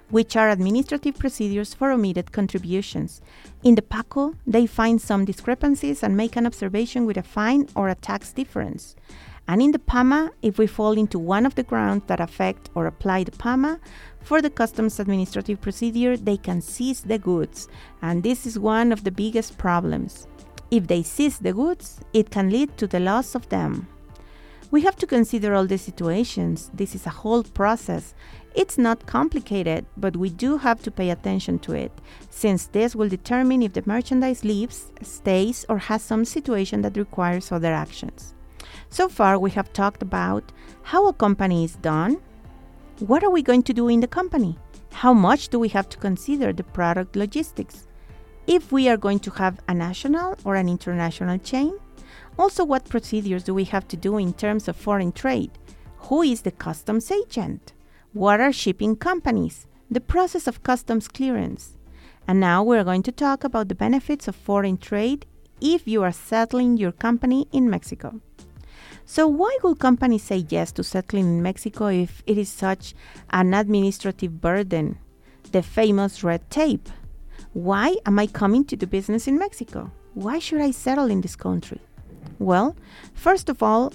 which 0.09 0.37
are 0.37 0.49
administrative 0.49 1.19
procedures 1.19 1.75
for 1.75 1.91
omitted 1.91 2.33
contributions. 2.33 3.21
In 3.63 3.75
the 3.75 3.83
PACO, 3.83 4.35
they 4.47 4.67
find 4.67 5.01
some 5.01 5.27
discrepancies 5.27 6.03
and 6.03 6.17
make 6.17 6.37
an 6.37 6.47
observation 6.47 7.05
with 7.05 7.19
a 7.19 7.23
fine 7.23 7.69
or 7.77 7.91
a 7.91 7.95
tax 7.95 8.33
difference. 8.33 8.97
And 9.49 9.63
in 9.63 9.73
the 9.73 9.79
PAMA, 9.79 10.31
if 10.43 10.59
we 10.59 10.67
fall 10.67 10.93
into 10.93 11.19
one 11.19 11.47
of 11.47 11.55
the 11.55 11.63
grounds 11.63 12.05
that 12.07 12.21
affect 12.21 12.69
or 12.75 12.87
apply 12.87 13.25
the 13.25 13.33
PAMA, 13.33 13.81
for 14.21 14.43
the 14.43 14.51
customs 14.51 15.01
administrative 15.01 15.61
procedure, 15.63 16.19
they 16.19 16.37
can 16.37 16.61
seize 16.61 17.01
the 17.01 17.19
goods. 17.19 17.67
And 18.03 18.23
this 18.23 18.47
is 18.47 18.59
one 18.59 18.93
of 18.93 19.05
the 19.05 19.11
biggest 19.11 19.57
problems. 19.57 20.29
If 20.71 20.87
they 20.87 21.03
seize 21.03 21.39
the 21.39 21.55
goods, 21.55 21.99
it 22.13 22.31
can 22.31 22.51
lead 22.51 22.77
to 22.77 22.87
the 22.87 23.01
loss 23.01 23.35
of 23.35 23.49
them. 23.49 23.89
We 24.71 24.83
have 24.83 24.97
to 24.97 25.07
consider 25.07 25.55
all 25.55 25.67
the 25.67 25.79
situations. 25.79 26.71
This 26.75 26.95
is 26.95 27.07
a 27.07 27.11
whole 27.11 27.43
process. 27.43 28.15
It's 28.55 28.77
not 28.77 29.07
complicated, 29.07 29.87
but 29.97 30.15
we 30.15 30.29
do 30.29 30.59
have 30.59 30.83
to 30.83 30.91
pay 30.91 31.09
attention 31.09 31.59
to 31.61 31.73
it, 31.73 31.93
since 32.29 32.67
this 32.67 32.95
will 32.95 33.09
determine 33.09 33.63
if 33.63 33.73
the 33.73 33.83
merchandise 33.87 34.45
leaves, 34.45 34.93
stays, 35.01 35.65
or 35.71 35.79
has 35.79 36.03
some 36.03 36.27
situation 36.27 36.83
that 36.83 36.99
requires 36.99 37.51
other 37.51 37.73
actions. 37.73 38.35
So 38.91 39.09
far, 39.09 39.39
we 39.39 39.51
have 39.51 39.73
talked 39.73 40.03
about 40.03 40.51
how 40.83 41.09
a 41.09 41.13
company 41.13 41.65
is 41.65 41.77
done, 41.77 42.19
what 43.01 43.23
are 43.23 43.31
we 43.31 43.43
going 43.43 43.63
to 43.65 43.73
do 43.73 43.89
in 43.89 44.01
the 44.01 44.09
company, 44.09 44.59
how 44.93 45.13
much 45.13 45.51
do 45.51 45.59
we 45.59 45.69
have 45.69 45.89
to 45.91 45.99
consider 45.99 46.53
the 46.53 46.65
product 46.65 47.15
logistics, 47.15 47.87
if 48.47 48.73
we 48.73 48.89
are 48.89 48.97
going 48.97 49.19
to 49.21 49.31
have 49.33 49.61
a 49.69 49.75
national 49.75 50.35
or 50.45 50.57
an 50.57 50.69
international 50.69 51.39
chain, 51.39 51.79
also 52.39 52.65
what 52.65 52.89
procedures 52.89 53.45
do 53.45 53.53
we 53.53 53.65
have 53.65 53.87
to 53.89 53.97
do 53.97 54.17
in 54.17 54.33
terms 54.33 54.69
of 54.69 54.77
foreign 54.77 55.13
trade, 55.13 55.51
who 55.99 56.23
is 56.23 56.41
the 56.41 56.51
customs 56.51 57.11
agent, 57.11 57.75
what 58.15 58.41
are 58.41 58.53
shipping 58.53 58.97
companies, 58.97 59.67
the 59.91 60.01
process 60.01 60.47
of 60.47 60.63
customs 60.63 61.09
clearance. 61.09 61.77
And 62.27 62.41
now 62.41 62.63
we're 62.63 62.85
going 62.85 63.03
to 63.05 63.13
talk 63.13 63.45
about 63.45 63.69
the 63.69 63.75
benefits 63.75 64.29
of 64.29 64.37
foreign 64.37 64.79
trade 64.79 65.27
if 65.61 65.87
you 65.87 66.03
are 66.03 66.13
settling 66.13 66.77
your 66.77 66.93
company 66.93 67.49
in 67.53 67.69
Mexico. 67.69 68.21
So, 69.11 69.27
why 69.27 69.57
would 69.63 69.79
companies 69.79 70.25
say 70.25 70.45
yes 70.51 70.71
to 70.73 70.85
settling 70.85 71.25
in 71.25 71.43
Mexico 71.43 71.87
if 71.87 72.23
it 72.27 72.37
is 72.37 72.51
such 72.51 72.95
an 73.31 73.55
administrative 73.55 74.39
burden? 74.39 74.99
The 75.51 75.63
famous 75.63 76.23
red 76.23 76.51
tape. 76.51 76.91
Why 77.55 77.97
am 78.05 78.19
I 78.19 78.27
coming 78.27 78.67
to 78.67 78.77
do 78.77 78.85
business 78.85 79.27
in 79.27 79.39
Mexico? 79.39 79.91
Why 80.13 80.39
should 80.39 80.61
I 80.61 80.73
settle 80.73 81.11
in 81.11 81.23
this 81.23 81.37
country? 81.37 81.81
Well, 82.39 82.77
first 83.15 83.49
of 83.49 83.63
all, 83.63 83.95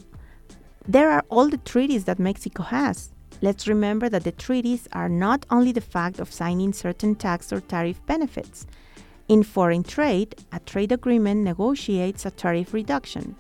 there 0.88 1.12
are 1.12 1.24
all 1.30 1.48
the 1.48 1.58
treaties 1.60 2.06
that 2.06 2.18
Mexico 2.18 2.64
has. 2.64 3.12
Let's 3.40 3.68
remember 3.68 4.10
that 4.10 4.24
the 4.24 4.32
treaties 4.32 4.88
are 4.94 5.10
not 5.10 5.46
only 5.52 5.72
the 5.74 5.82
fact 5.96 6.20
of 6.20 6.34
signing 6.34 6.74
certain 6.74 7.14
tax 7.14 7.54
or 7.54 7.62
tariff 7.62 8.04
benefits. 8.08 8.66
In 9.28 9.44
foreign 9.44 9.84
trade, 9.84 10.34
a 10.52 10.60
trade 10.60 10.92
agreement 10.92 11.44
negotiates 11.44 12.26
a 12.26 12.32
tariff 12.32 12.74
reduction. 12.74 13.36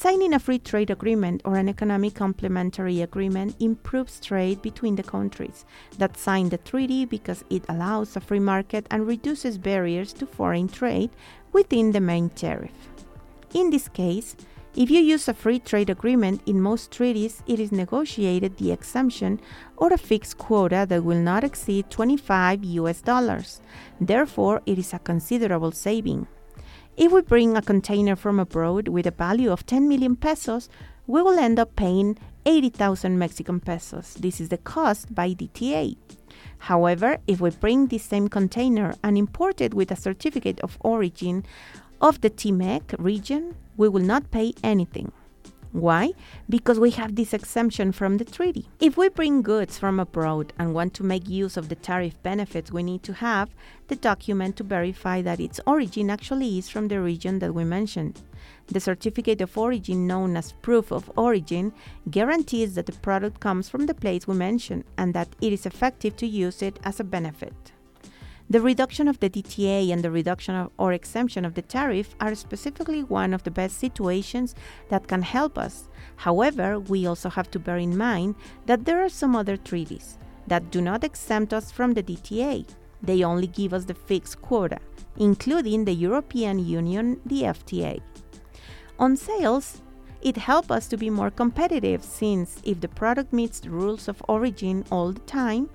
Signing 0.00 0.32
a 0.32 0.38
free 0.38 0.60
trade 0.60 0.90
agreement 0.90 1.42
or 1.44 1.56
an 1.56 1.68
economic 1.68 2.14
complementary 2.14 3.02
agreement 3.02 3.56
improves 3.58 4.20
trade 4.20 4.62
between 4.62 4.94
the 4.94 5.02
countries 5.02 5.64
that 5.98 6.16
sign 6.16 6.50
the 6.50 6.58
treaty 6.58 7.04
because 7.04 7.42
it 7.50 7.64
allows 7.68 8.14
a 8.14 8.20
free 8.20 8.38
market 8.38 8.86
and 8.92 9.08
reduces 9.08 9.58
barriers 9.58 10.12
to 10.12 10.24
foreign 10.24 10.68
trade 10.68 11.10
within 11.52 11.90
the 11.90 12.00
main 12.00 12.30
tariff. 12.30 12.70
In 13.52 13.70
this 13.70 13.88
case, 13.88 14.36
if 14.76 14.88
you 14.88 15.00
use 15.00 15.26
a 15.26 15.34
free 15.34 15.58
trade 15.58 15.90
agreement, 15.90 16.42
in 16.46 16.62
most 16.62 16.92
treaties 16.92 17.42
it 17.48 17.58
is 17.58 17.72
negotiated 17.72 18.56
the 18.56 18.70
exemption 18.70 19.40
or 19.76 19.92
a 19.92 19.98
fixed 19.98 20.38
quota 20.38 20.86
that 20.88 21.02
will 21.02 21.18
not 21.20 21.42
exceed 21.42 21.90
25 21.90 22.62
US 22.62 23.00
dollars. 23.00 23.60
Therefore, 24.00 24.62
it 24.64 24.78
is 24.78 24.94
a 24.94 25.00
considerable 25.00 25.72
saving. 25.72 26.28
If 26.98 27.12
we 27.12 27.20
bring 27.20 27.56
a 27.56 27.62
container 27.62 28.16
from 28.16 28.40
abroad 28.40 28.88
with 28.88 29.06
a 29.06 29.12
value 29.12 29.52
of 29.52 29.64
10 29.64 29.86
million 29.86 30.16
pesos, 30.16 30.68
we 31.06 31.22
will 31.22 31.38
end 31.38 31.60
up 31.60 31.76
paying 31.76 32.18
80,000 32.44 33.16
Mexican 33.16 33.60
pesos. 33.60 34.14
This 34.14 34.40
is 34.40 34.48
the 34.48 34.58
cost 34.58 35.14
by 35.14 35.32
DTA. 35.32 35.96
However, 36.58 37.18
if 37.28 37.40
we 37.40 37.50
bring 37.50 37.86
this 37.86 38.02
same 38.02 38.26
container 38.26 38.96
and 39.04 39.16
import 39.16 39.60
it 39.60 39.74
with 39.74 39.92
a 39.92 39.96
certificate 39.96 40.58
of 40.58 40.76
origin 40.80 41.44
of 42.00 42.20
the 42.20 42.30
TMEC 42.30 42.96
region, 42.98 43.54
we 43.76 43.88
will 43.88 44.02
not 44.02 44.32
pay 44.32 44.52
anything. 44.64 45.12
Why? 45.72 46.12
Because 46.48 46.80
we 46.80 46.92
have 46.92 47.14
this 47.14 47.34
exemption 47.34 47.92
from 47.92 48.16
the 48.16 48.24
treaty. 48.24 48.66
If 48.80 48.96
we 48.96 49.10
bring 49.10 49.42
goods 49.42 49.78
from 49.78 50.00
abroad 50.00 50.54
and 50.58 50.72
want 50.72 50.94
to 50.94 51.04
make 51.04 51.28
use 51.28 51.58
of 51.58 51.68
the 51.68 51.74
tariff 51.74 52.20
benefits, 52.22 52.72
we 52.72 52.82
need 52.82 53.02
to 53.02 53.12
have 53.12 53.50
the 53.88 53.96
document 53.96 54.56
to 54.56 54.64
verify 54.64 55.20
that 55.22 55.40
its 55.40 55.60
origin 55.66 56.08
actually 56.08 56.58
is 56.58 56.70
from 56.70 56.88
the 56.88 57.00
region 57.00 57.38
that 57.40 57.54
we 57.54 57.64
mentioned. 57.64 58.22
The 58.68 58.80
certificate 58.80 59.42
of 59.42 59.58
origin, 59.58 60.06
known 60.06 60.36
as 60.36 60.52
proof 60.52 60.90
of 60.90 61.10
origin, 61.16 61.74
guarantees 62.10 62.74
that 62.74 62.86
the 62.86 62.92
product 62.92 63.40
comes 63.40 63.68
from 63.68 63.86
the 63.86 63.94
place 63.94 64.26
we 64.26 64.34
mentioned 64.34 64.84
and 64.96 65.12
that 65.12 65.28
it 65.42 65.52
is 65.52 65.66
effective 65.66 66.16
to 66.16 66.26
use 66.26 66.62
it 66.62 66.78
as 66.82 66.98
a 66.98 67.04
benefit. 67.04 67.72
The 68.50 68.62
reduction 68.62 69.08
of 69.08 69.20
the 69.20 69.28
DTA 69.28 69.92
and 69.92 70.02
the 70.02 70.10
reduction 70.10 70.54
of, 70.54 70.70
or 70.78 70.94
exemption 70.94 71.44
of 71.44 71.52
the 71.52 71.60
tariff 71.60 72.16
are 72.18 72.34
specifically 72.34 73.02
one 73.02 73.34
of 73.34 73.42
the 73.42 73.50
best 73.50 73.78
situations 73.78 74.54
that 74.88 75.06
can 75.06 75.20
help 75.20 75.58
us. 75.58 75.90
However, 76.16 76.80
we 76.80 77.06
also 77.06 77.28
have 77.28 77.50
to 77.50 77.58
bear 77.58 77.76
in 77.76 77.94
mind 77.94 78.36
that 78.64 78.86
there 78.86 79.02
are 79.04 79.10
some 79.10 79.36
other 79.36 79.58
treaties 79.58 80.16
that 80.46 80.70
do 80.70 80.80
not 80.80 81.04
exempt 81.04 81.52
us 81.52 81.70
from 81.70 81.92
the 81.92 82.02
DTA. 82.02 82.66
They 83.02 83.22
only 83.22 83.48
give 83.48 83.74
us 83.74 83.84
the 83.84 83.92
fixed 83.92 84.40
quota, 84.40 84.78
including 85.18 85.84
the 85.84 85.92
European 85.92 86.58
Union, 86.58 87.20
the 87.26 87.42
FTA. 87.42 88.00
On 88.98 89.14
sales, 89.14 89.82
it 90.22 90.38
helps 90.38 90.70
us 90.70 90.88
to 90.88 90.96
be 90.96 91.10
more 91.10 91.30
competitive 91.30 92.02
since 92.02 92.62
if 92.64 92.80
the 92.80 92.88
product 92.88 93.30
meets 93.30 93.60
the 93.60 93.68
rules 93.68 94.08
of 94.08 94.22
origin 94.26 94.86
all 94.90 95.12
the 95.12 95.20
time 95.20 95.68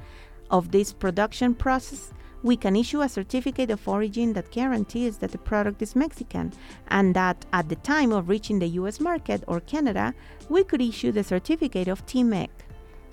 of 0.50 0.72
this 0.72 0.92
production 0.92 1.54
process, 1.54 2.14
we 2.44 2.58
can 2.58 2.76
issue 2.76 3.02
a 3.02 3.10
certificate 3.10 3.72
of 3.72 3.88
origin 3.88 4.34
that 4.34 4.52
guarantees 4.52 5.18
that 5.18 5.32
the 5.32 5.38
product 5.38 5.82
is 5.82 5.96
Mexican 5.96 6.52
and 6.90 7.16
that 7.16 7.46
at 7.54 7.70
the 7.70 7.78
time 7.78 8.12
of 8.12 8.28
reaching 8.28 8.60
the 8.60 8.76
US 8.80 9.00
market 9.00 9.44
or 9.48 9.62
Canada, 9.62 10.14
we 10.50 10.64
could 10.66 10.82
issue 10.82 11.14
the 11.14 11.24
certificate 11.24 11.88
of 11.88 12.06
TMEC. 12.06 12.50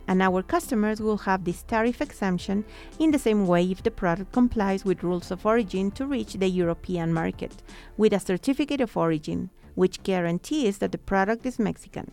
And 0.09 0.21
our 0.21 0.43
customers 0.43 1.01
will 1.01 1.19
have 1.19 1.45
this 1.45 1.63
tariff 1.63 2.01
exemption 2.01 2.65
in 2.99 3.13
the 3.13 3.19
same 3.19 3.47
way 3.47 3.71
if 3.71 3.85
the 3.85 3.93
product 3.93 4.33
complies 4.33 4.85
with 4.85 5.05
rules 5.05 5.31
of 5.31 5.47
origin 5.47 5.93
to 5.93 6.07
reach 6.07 6.35
the 6.35 6.49
European 6.49 7.13
market 7.13 7.63
with 7.97 8.13
a 8.13 8.19
certificate 8.19 8.81
of 8.81 8.97
origin, 8.97 9.51
which 9.77 10.03
guarantees 10.03 10.79
that 10.79 10.91
the 10.91 10.99
product 10.99 11.47
is 11.47 11.61
Mexican. 11.61 12.11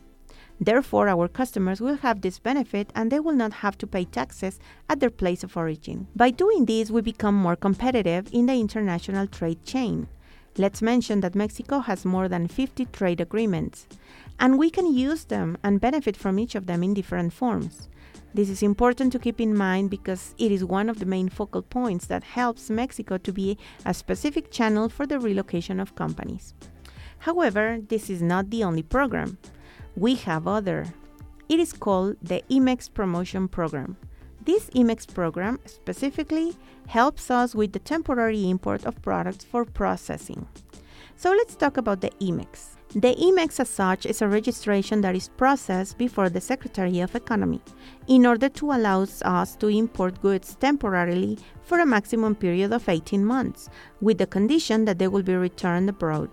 Therefore, 0.59 1.07
our 1.07 1.27
customers 1.27 1.79
will 1.79 1.97
have 1.97 2.21
this 2.21 2.39
benefit 2.39 2.91
and 2.95 3.11
they 3.11 3.19
will 3.19 3.35
not 3.35 3.53
have 3.53 3.77
to 3.77 3.87
pay 3.87 4.05
taxes 4.05 4.59
at 4.89 4.99
their 4.99 5.11
place 5.11 5.43
of 5.43 5.55
origin. 5.55 6.07
By 6.15 6.31
doing 6.31 6.65
this, 6.65 6.89
we 6.89 7.01
become 7.01 7.35
more 7.35 7.55
competitive 7.55 8.27
in 8.31 8.47
the 8.47 8.59
international 8.59 9.27
trade 9.27 9.63
chain. 9.63 10.07
Let's 10.57 10.81
mention 10.81 11.21
that 11.21 11.35
Mexico 11.35 11.79
has 11.79 12.03
more 12.03 12.27
than 12.27 12.47
50 12.47 12.85
trade 12.85 13.21
agreements, 13.21 13.85
and 14.39 14.57
we 14.57 14.71
can 14.71 14.91
use 14.91 15.25
them 15.25 15.57
and 15.63 15.79
benefit 15.79 16.17
from 16.17 16.39
each 16.39 16.55
of 16.55 16.65
them 16.65 16.81
in 16.81 16.95
different 16.95 17.33
forms. 17.33 17.89
This 18.33 18.49
is 18.49 18.63
important 18.63 19.11
to 19.13 19.19
keep 19.19 19.39
in 19.39 19.55
mind 19.55 19.91
because 19.91 20.33
it 20.39 20.51
is 20.51 20.65
one 20.65 20.89
of 20.89 20.97
the 20.97 21.05
main 21.05 21.29
focal 21.29 21.61
points 21.61 22.07
that 22.07 22.23
helps 22.23 22.71
Mexico 22.71 23.19
to 23.19 23.31
be 23.31 23.57
a 23.85 23.93
specific 23.93 24.49
channel 24.51 24.89
for 24.89 25.05
the 25.05 25.19
relocation 25.19 25.79
of 25.79 25.95
companies. 25.95 26.55
However, 27.19 27.79
this 27.87 28.09
is 28.09 28.21
not 28.21 28.49
the 28.49 28.63
only 28.63 28.83
program 28.83 29.37
we 29.97 30.13
have 30.13 30.47
other. 30.47 30.85
It 31.49 31.59
is 31.59 31.73
called 31.73 32.17
the 32.21 32.43
IMMEX 32.51 32.93
Promotion 32.93 33.47
Program. 33.47 33.97
This 34.45 34.69
IMMEX 34.69 35.11
program 35.11 35.59
specifically 35.65 36.55
helps 36.85 37.31
us 37.31 37.55
with 37.55 37.71
the 37.71 37.79
temporary 37.79 38.47
import 38.47 38.85
of 38.85 39.01
products 39.01 39.43
for 39.43 39.65
processing. 39.65 40.47
So 41.15 41.31
let's 41.31 41.55
talk 41.55 41.77
about 41.77 42.01
the 42.01 42.11
IMMEX. 42.21 42.75
The 42.93 43.15
IMMEX 43.15 43.59
as 43.59 43.69
such 43.69 44.05
is 44.05 44.21
a 44.21 44.27
registration 44.27 45.01
that 45.01 45.15
is 45.15 45.29
processed 45.29 45.97
before 45.97 46.29
the 46.29 46.41
Secretary 46.41 46.99
of 46.99 47.15
Economy 47.15 47.61
in 48.07 48.27
order 48.27 48.49
to 48.49 48.73
allow 48.73 49.01
us 49.01 49.55
to 49.55 49.67
import 49.67 50.21
goods 50.21 50.55
temporarily 50.59 51.39
for 51.63 51.79
a 51.79 51.87
maximum 51.87 52.35
period 52.35 52.71
of 52.71 52.87
18 52.87 53.25
months 53.25 53.67
with 53.99 54.19
the 54.19 54.27
condition 54.27 54.85
that 54.85 54.99
they 54.99 55.07
will 55.07 55.23
be 55.23 55.35
returned 55.35 55.89
abroad. 55.89 56.29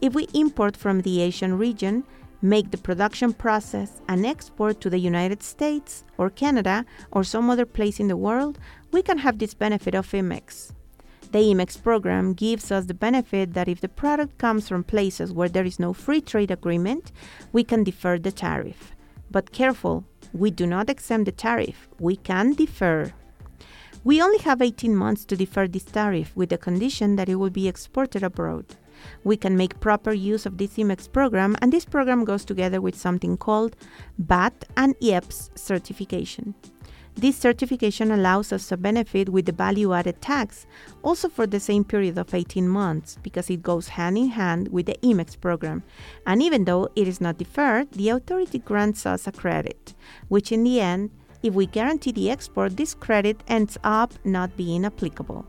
If 0.00 0.14
we 0.14 0.28
import 0.32 0.76
from 0.76 1.02
the 1.02 1.20
Asian 1.20 1.58
region, 1.58 2.04
make 2.40 2.70
the 2.70 2.78
production 2.78 3.32
process 3.32 4.00
and 4.08 4.24
export 4.24 4.80
to 4.80 4.90
the 4.90 4.98
United 4.98 5.42
States 5.42 6.04
or 6.16 6.30
Canada 6.30 6.84
or 7.10 7.24
some 7.24 7.50
other 7.50 7.66
place 7.66 7.98
in 7.98 8.08
the 8.08 8.16
world, 8.16 8.58
we 8.92 9.02
can 9.02 9.18
have 9.18 9.38
this 9.38 9.54
benefit 9.54 9.94
of 9.94 10.10
IMMEX. 10.10 10.72
The 11.32 11.38
IMMEX 11.40 11.82
program 11.82 12.32
gives 12.32 12.72
us 12.72 12.86
the 12.86 12.94
benefit 12.94 13.52
that 13.54 13.68
if 13.68 13.80
the 13.80 13.88
product 13.88 14.38
comes 14.38 14.68
from 14.68 14.84
places 14.84 15.32
where 15.32 15.48
there 15.48 15.64
is 15.64 15.78
no 15.78 15.92
free 15.92 16.20
trade 16.20 16.50
agreement, 16.50 17.12
we 17.52 17.64
can 17.64 17.84
defer 17.84 18.18
the 18.18 18.32
tariff. 18.32 18.92
But 19.30 19.52
careful, 19.52 20.04
we 20.32 20.50
do 20.50 20.66
not 20.66 20.88
exempt 20.88 21.26
the 21.26 21.32
tariff, 21.32 21.88
we 21.98 22.16
can 22.16 22.54
defer. 22.54 23.12
We 24.04 24.22
only 24.22 24.38
have 24.38 24.62
18 24.62 24.96
months 24.96 25.24
to 25.26 25.36
defer 25.36 25.66
this 25.68 25.84
tariff 25.84 26.34
with 26.34 26.48
the 26.48 26.56
condition 26.56 27.16
that 27.16 27.28
it 27.28 27.34
will 27.34 27.50
be 27.50 27.68
exported 27.68 28.22
abroad 28.22 28.64
we 29.24 29.36
can 29.36 29.56
make 29.56 29.80
proper 29.80 30.12
use 30.12 30.46
of 30.46 30.58
this 30.58 30.76
IMMEX 30.76 31.12
program, 31.12 31.56
and 31.60 31.72
this 31.72 31.84
program 31.84 32.24
goes 32.24 32.44
together 32.44 32.80
with 32.80 32.96
something 32.96 33.36
called 33.36 33.76
VAT 34.18 34.64
and 34.76 34.98
IEPS 35.00 35.58
certification. 35.58 36.54
This 37.18 37.36
certification 37.36 38.12
allows 38.12 38.52
us 38.52 38.68
to 38.68 38.76
benefit 38.76 39.28
with 39.28 39.46
the 39.46 39.52
value 39.52 39.92
added 39.92 40.22
tax 40.22 40.66
also 41.02 41.28
for 41.28 41.48
the 41.48 41.58
same 41.58 41.82
period 41.82 42.16
of 42.16 42.32
18 42.32 42.68
months 42.68 43.18
because 43.24 43.50
it 43.50 43.60
goes 43.60 43.88
hand 43.88 44.16
in 44.16 44.28
hand 44.28 44.68
with 44.68 44.86
the 44.86 44.96
IMMEX 45.02 45.40
program. 45.40 45.82
And 46.28 46.40
even 46.40 46.64
though 46.64 46.88
it 46.94 47.08
is 47.08 47.20
not 47.20 47.38
deferred, 47.38 47.90
the 47.90 48.10
authority 48.10 48.60
grants 48.60 49.04
us 49.04 49.26
a 49.26 49.32
credit, 49.32 49.94
which 50.28 50.52
in 50.52 50.62
the 50.62 50.80
end, 50.80 51.10
if 51.42 51.54
we 51.54 51.66
guarantee 51.66 52.12
the 52.12 52.30
export, 52.30 52.76
this 52.76 52.94
credit 52.94 53.42
ends 53.48 53.76
up 53.82 54.14
not 54.24 54.56
being 54.56 54.84
applicable. 54.84 55.44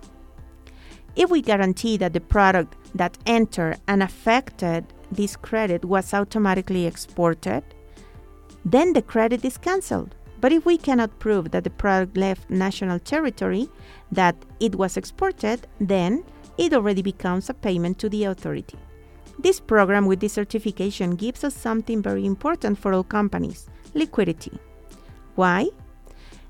If 1.20 1.30
we 1.30 1.42
guarantee 1.42 1.98
that 1.98 2.14
the 2.14 2.22
product 2.22 2.78
that 2.96 3.18
entered 3.26 3.78
and 3.90 4.02
affected 4.02 4.86
this 5.12 5.36
credit 5.36 5.84
was 5.84 6.14
automatically 6.14 6.86
exported, 6.86 7.62
then 8.64 8.94
the 8.94 9.02
credit 9.02 9.44
is 9.44 9.58
cancelled. 9.58 10.16
But 10.40 10.54
if 10.54 10.66
we 10.66 10.78
cannot 10.78 11.20
prove 11.20 11.52
that 11.52 11.66
the 11.66 11.72
product 11.72 12.16
left 12.16 12.50
national 12.50 13.00
territory, 13.00 13.68
that 14.14 14.38
it 14.62 14.76
was 14.76 14.96
exported, 14.96 15.68
then 15.82 16.24
it 16.58 16.74
already 16.74 17.02
becomes 17.02 17.50
a 17.50 17.54
payment 17.54 18.00
to 18.00 18.08
the 18.08 18.24
authority. 18.24 18.78
This 19.38 19.60
program 19.60 20.06
with 20.06 20.22
this 20.22 20.32
certification 20.32 21.18
gives 21.18 21.44
us 21.44 21.54
something 21.54 22.02
very 22.02 22.26
important 22.26 22.80
for 22.80 22.94
all 22.94 23.04
companies 23.04 23.68
liquidity. 23.94 24.58
Why? 25.36 25.68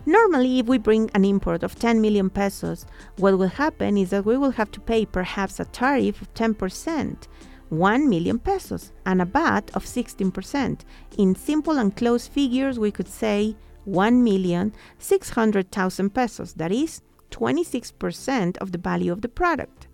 Normally, 0.06 0.60
if 0.60 0.68
we 0.68 0.78
bring 0.78 1.12
an 1.14 1.26
import 1.26 1.62
of 1.62 1.78
10 1.78 2.00
million 2.02 2.30
pesos, 2.30 2.86
what 3.18 3.38
will 3.38 3.50
happen 3.50 3.98
is 3.98 4.12
that 4.12 4.24
we 4.26 4.38
will 4.38 4.52
have 4.52 4.72
to 4.72 4.80
pay 4.80 5.06
perhaps 5.06 5.60
a 5.60 5.66
tariff 5.66 6.22
of 6.22 6.34
10%, 6.34 7.28
1 7.70 8.10
million 8.10 8.40
pesos, 8.40 8.94
and 9.06 9.22
a 9.22 9.26
VAT 9.26 9.70
of 9.74 9.84
16%. 9.86 10.80
In 11.18 11.36
simple 11.36 11.78
and 11.78 11.94
close 11.96 12.28
figures, 12.28 12.80
we 12.80 12.92
could 12.92 13.10
say 13.10 13.58
1,600,000 13.88 16.14
pesos, 16.14 16.54
that 16.54 16.72
is 16.72 17.02
26% 17.32 18.58
of 18.58 18.72
the 18.72 18.78
value 18.78 19.12
of 19.12 19.22
the 19.22 19.28
product, 19.28 19.88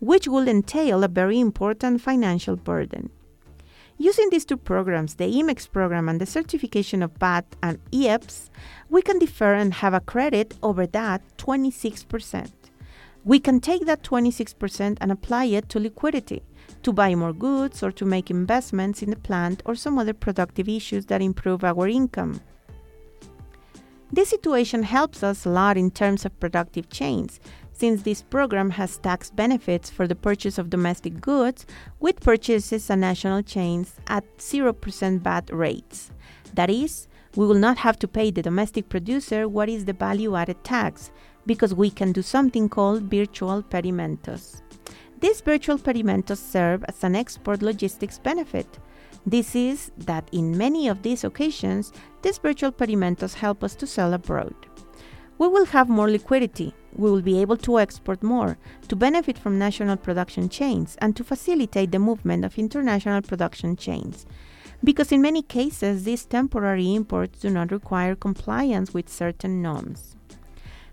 which 0.00 0.26
will 0.26 0.48
entail 0.48 1.04
a 1.04 1.08
very 1.08 1.38
important 1.38 2.00
financial 2.00 2.56
burden. 2.56 3.10
Using 4.02 4.30
these 4.30 4.44
two 4.44 4.56
programs, 4.56 5.14
the 5.14 5.32
IMMEX 5.32 5.70
program 5.70 6.08
and 6.08 6.20
the 6.20 6.26
certification 6.26 7.04
of 7.04 7.12
VAT 7.20 7.46
and 7.62 7.78
IEPS, 7.92 8.50
we 8.90 9.00
can 9.00 9.20
defer 9.20 9.54
and 9.54 9.72
have 9.74 9.94
a 9.94 10.00
credit 10.00 10.56
over 10.60 10.88
that 10.88 11.22
26%. 11.38 12.50
We 13.24 13.38
can 13.38 13.60
take 13.60 13.86
that 13.86 14.02
26% 14.02 14.98
and 15.00 15.12
apply 15.12 15.44
it 15.44 15.68
to 15.68 15.78
liquidity, 15.78 16.42
to 16.82 16.92
buy 16.92 17.14
more 17.14 17.32
goods 17.32 17.80
or 17.80 17.92
to 17.92 18.04
make 18.04 18.28
investments 18.28 19.02
in 19.02 19.10
the 19.10 19.16
plant 19.28 19.62
or 19.66 19.76
some 19.76 19.96
other 20.00 20.14
productive 20.14 20.68
issues 20.68 21.06
that 21.06 21.22
improve 21.22 21.62
our 21.62 21.86
income. 21.86 22.40
This 24.10 24.30
situation 24.30 24.82
helps 24.82 25.22
us 25.22 25.46
a 25.46 25.50
lot 25.50 25.76
in 25.76 25.92
terms 25.92 26.24
of 26.24 26.40
productive 26.40 26.90
chains, 26.90 27.38
since 27.82 28.02
this 28.02 28.22
program 28.22 28.70
has 28.70 28.96
tax 28.98 29.28
benefits 29.28 29.90
for 29.90 30.06
the 30.06 30.14
purchase 30.14 30.56
of 30.56 30.70
domestic 30.70 31.20
goods 31.20 31.66
with 31.98 32.20
purchases 32.20 32.88
and 32.88 33.00
national 33.00 33.42
chains 33.42 33.96
at 34.06 34.24
0% 34.38 35.20
VAT 35.20 35.50
rates. 35.52 36.12
That 36.54 36.70
is, 36.70 37.08
we 37.34 37.44
will 37.44 37.58
not 37.58 37.78
have 37.78 37.98
to 37.98 38.06
pay 38.06 38.30
the 38.30 38.40
domestic 38.40 38.88
producer 38.88 39.48
what 39.48 39.68
is 39.68 39.84
the 39.84 39.94
value 39.94 40.36
added 40.36 40.62
tax 40.62 41.10
because 41.44 41.74
we 41.74 41.90
can 41.90 42.12
do 42.12 42.22
something 42.22 42.68
called 42.68 43.10
virtual 43.10 43.64
pedimentos. 43.64 44.62
These 45.18 45.40
virtual 45.40 45.76
pedimentos 45.76 46.38
serve 46.38 46.84
as 46.84 47.02
an 47.02 47.16
export 47.16 47.62
logistics 47.62 48.16
benefit 48.16 48.78
this 49.24 49.54
is 49.54 49.92
that 49.98 50.28
in 50.32 50.58
many 50.58 50.88
of 50.88 51.02
these 51.02 51.22
occasions, 51.22 51.92
these 52.22 52.38
virtual 52.38 52.72
pedimentos 52.72 53.34
help 53.34 53.62
us 53.62 53.76
to 53.76 53.86
sell 53.86 54.14
abroad. 54.14 54.54
We 55.38 55.48
will 55.48 55.66
have 55.66 55.88
more 55.88 56.10
liquidity, 56.10 56.74
we 56.94 57.10
will 57.10 57.22
be 57.22 57.40
able 57.40 57.56
to 57.58 57.78
export 57.78 58.22
more, 58.22 58.58
to 58.88 58.96
benefit 58.96 59.38
from 59.38 59.58
national 59.58 59.96
production 59.96 60.48
chains, 60.48 60.96
and 61.00 61.16
to 61.16 61.24
facilitate 61.24 61.90
the 61.90 61.98
movement 61.98 62.44
of 62.44 62.58
international 62.58 63.22
production 63.22 63.76
chains. 63.76 64.26
Because 64.84 65.12
in 65.12 65.22
many 65.22 65.42
cases, 65.42 66.04
these 66.04 66.24
temporary 66.24 66.94
imports 66.94 67.40
do 67.40 67.50
not 67.50 67.72
require 67.72 68.14
compliance 68.14 68.92
with 68.92 69.08
certain 69.08 69.62
norms. 69.62 70.16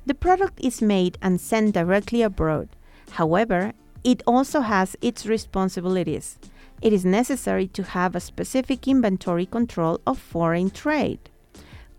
The 0.05 0.15
product 0.15 0.59
is 0.63 0.81
made 0.81 1.17
and 1.21 1.39
sent 1.39 1.73
directly 1.73 2.21
abroad. 2.21 2.69
However, 3.11 3.73
it 4.03 4.23
also 4.25 4.61
has 4.61 4.95
its 5.01 5.25
responsibilities 5.25 6.39
it 6.81 6.93
is 6.93 7.03
necessary 7.03 7.67
to 7.67 7.83
have 7.83 8.15
a 8.15 8.21
specific 8.21 8.87
inventory 8.87 9.45
control 9.45 9.99
of 10.07 10.17
foreign 10.17 10.69
trade, 10.69 11.19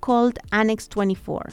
called 0.00 0.38
Annex 0.52 0.88
24. 0.88 1.50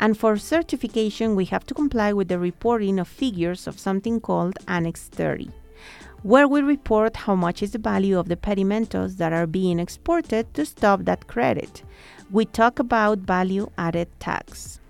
And 0.00 0.16
for 0.16 0.36
certification, 0.36 1.34
we 1.34 1.46
have 1.46 1.64
to 1.66 1.74
comply 1.74 2.12
with 2.12 2.28
the 2.28 2.38
reporting 2.38 2.98
of 2.98 3.08
figures 3.08 3.66
of 3.66 3.80
something 3.80 4.20
called 4.20 4.56
Annex 4.68 5.08
30, 5.08 5.50
where 6.22 6.46
we 6.46 6.60
report 6.60 7.16
how 7.16 7.34
much 7.34 7.62
is 7.62 7.72
the 7.72 7.78
value 7.78 8.18
of 8.18 8.28
the 8.28 8.36
pedimentos 8.36 9.16
that 9.16 9.32
are 9.32 9.46
being 9.46 9.80
exported 9.80 10.52
to 10.54 10.64
stop 10.64 11.04
that 11.04 11.26
credit. 11.26 11.82
We 12.30 12.44
talk 12.44 12.78
about 12.78 13.18
value 13.18 13.70
added 13.76 14.08
tax. 14.20 14.80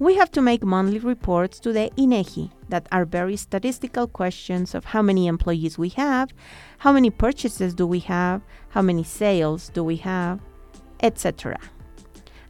We 0.00 0.16
have 0.16 0.32
to 0.32 0.42
make 0.42 0.64
monthly 0.64 0.98
reports 0.98 1.60
to 1.60 1.72
the 1.72 1.92
INEGI 1.96 2.50
that 2.70 2.88
are 2.90 3.04
very 3.04 3.36
statistical 3.36 4.08
questions 4.08 4.74
of 4.74 4.86
how 4.86 5.02
many 5.02 5.28
employees 5.28 5.78
we 5.78 5.90
have, 5.90 6.30
how 6.78 6.90
many 6.90 7.10
purchases 7.10 7.72
do 7.74 7.86
we 7.86 8.00
have, 8.00 8.42
how 8.70 8.82
many 8.82 9.04
sales 9.04 9.68
do 9.68 9.84
we 9.84 9.96
have, 9.98 10.40
etc. 11.00 11.56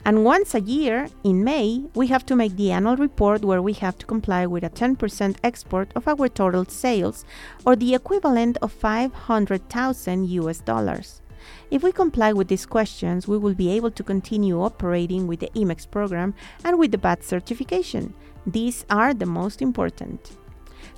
And 0.04 0.24
once 0.24 0.54
a 0.54 0.60
year, 0.60 1.08
in 1.22 1.44
May, 1.44 1.84
we 1.94 2.08
have 2.08 2.26
to 2.26 2.34
make 2.34 2.56
the 2.56 2.72
annual 2.72 2.96
report 2.96 3.44
where 3.44 3.62
we 3.62 3.72
have 3.74 3.96
to 3.98 4.06
comply 4.06 4.46
with 4.46 4.64
a 4.64 4.70
10% 4.70 5.36
export 5.44 5.92
of 5.94 6.08
our 6.08 6.28
total 6.28 6.64
sales, 6.64 7.24
or 7.64 7.76
the 7.76 7.94
equivalent 7.94 8.58
of 8.62 8.72
500,000 8.72 10.28
US 10.28 10.58
dollars. 10.58 11.22
If 11.70 11.84
we 11.84 11.92
comply 11.92 12.32
with 12.32 12.48
these 12.48 12.66
questions, 12.66 13.28
we 13.28 13.38
will 13.38 13.54
be 13.54 13.70
able 13.70 13.92
to 13.92 14.02
continue 14.02 14.60
operating 14.60 15.28
with 15.28 15.38
the 15.38 15.50
IMMEX 15.54 15.88
program 15.88 16.34
and 16.64 16.78
with 16.78 16.90
the 16.90 16.98
VAT 16.98 17.22
certification. 17.22 18.12
These 18.44 18.84
are 18.90 19.14
the 19.14 19.26
most 19.26 19.62
important. 19.62 20.36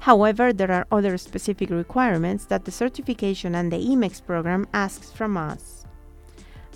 However, 0.01 0.53
there 0.53 0.73
are 0.73 0.87
other 0.90 1.19
specific 1.19 1.69
requirements 1.69 2.47
that 2.47 2.64
the 2.64 2.71
certification 2.71 3.55
and 3.55 3.71
the 3.71 3.77
IMMEX 3.77 4.25
program 4.25 4.67
asks 4.73 5.12
from 5.12 5.37
us. 5.37 5.84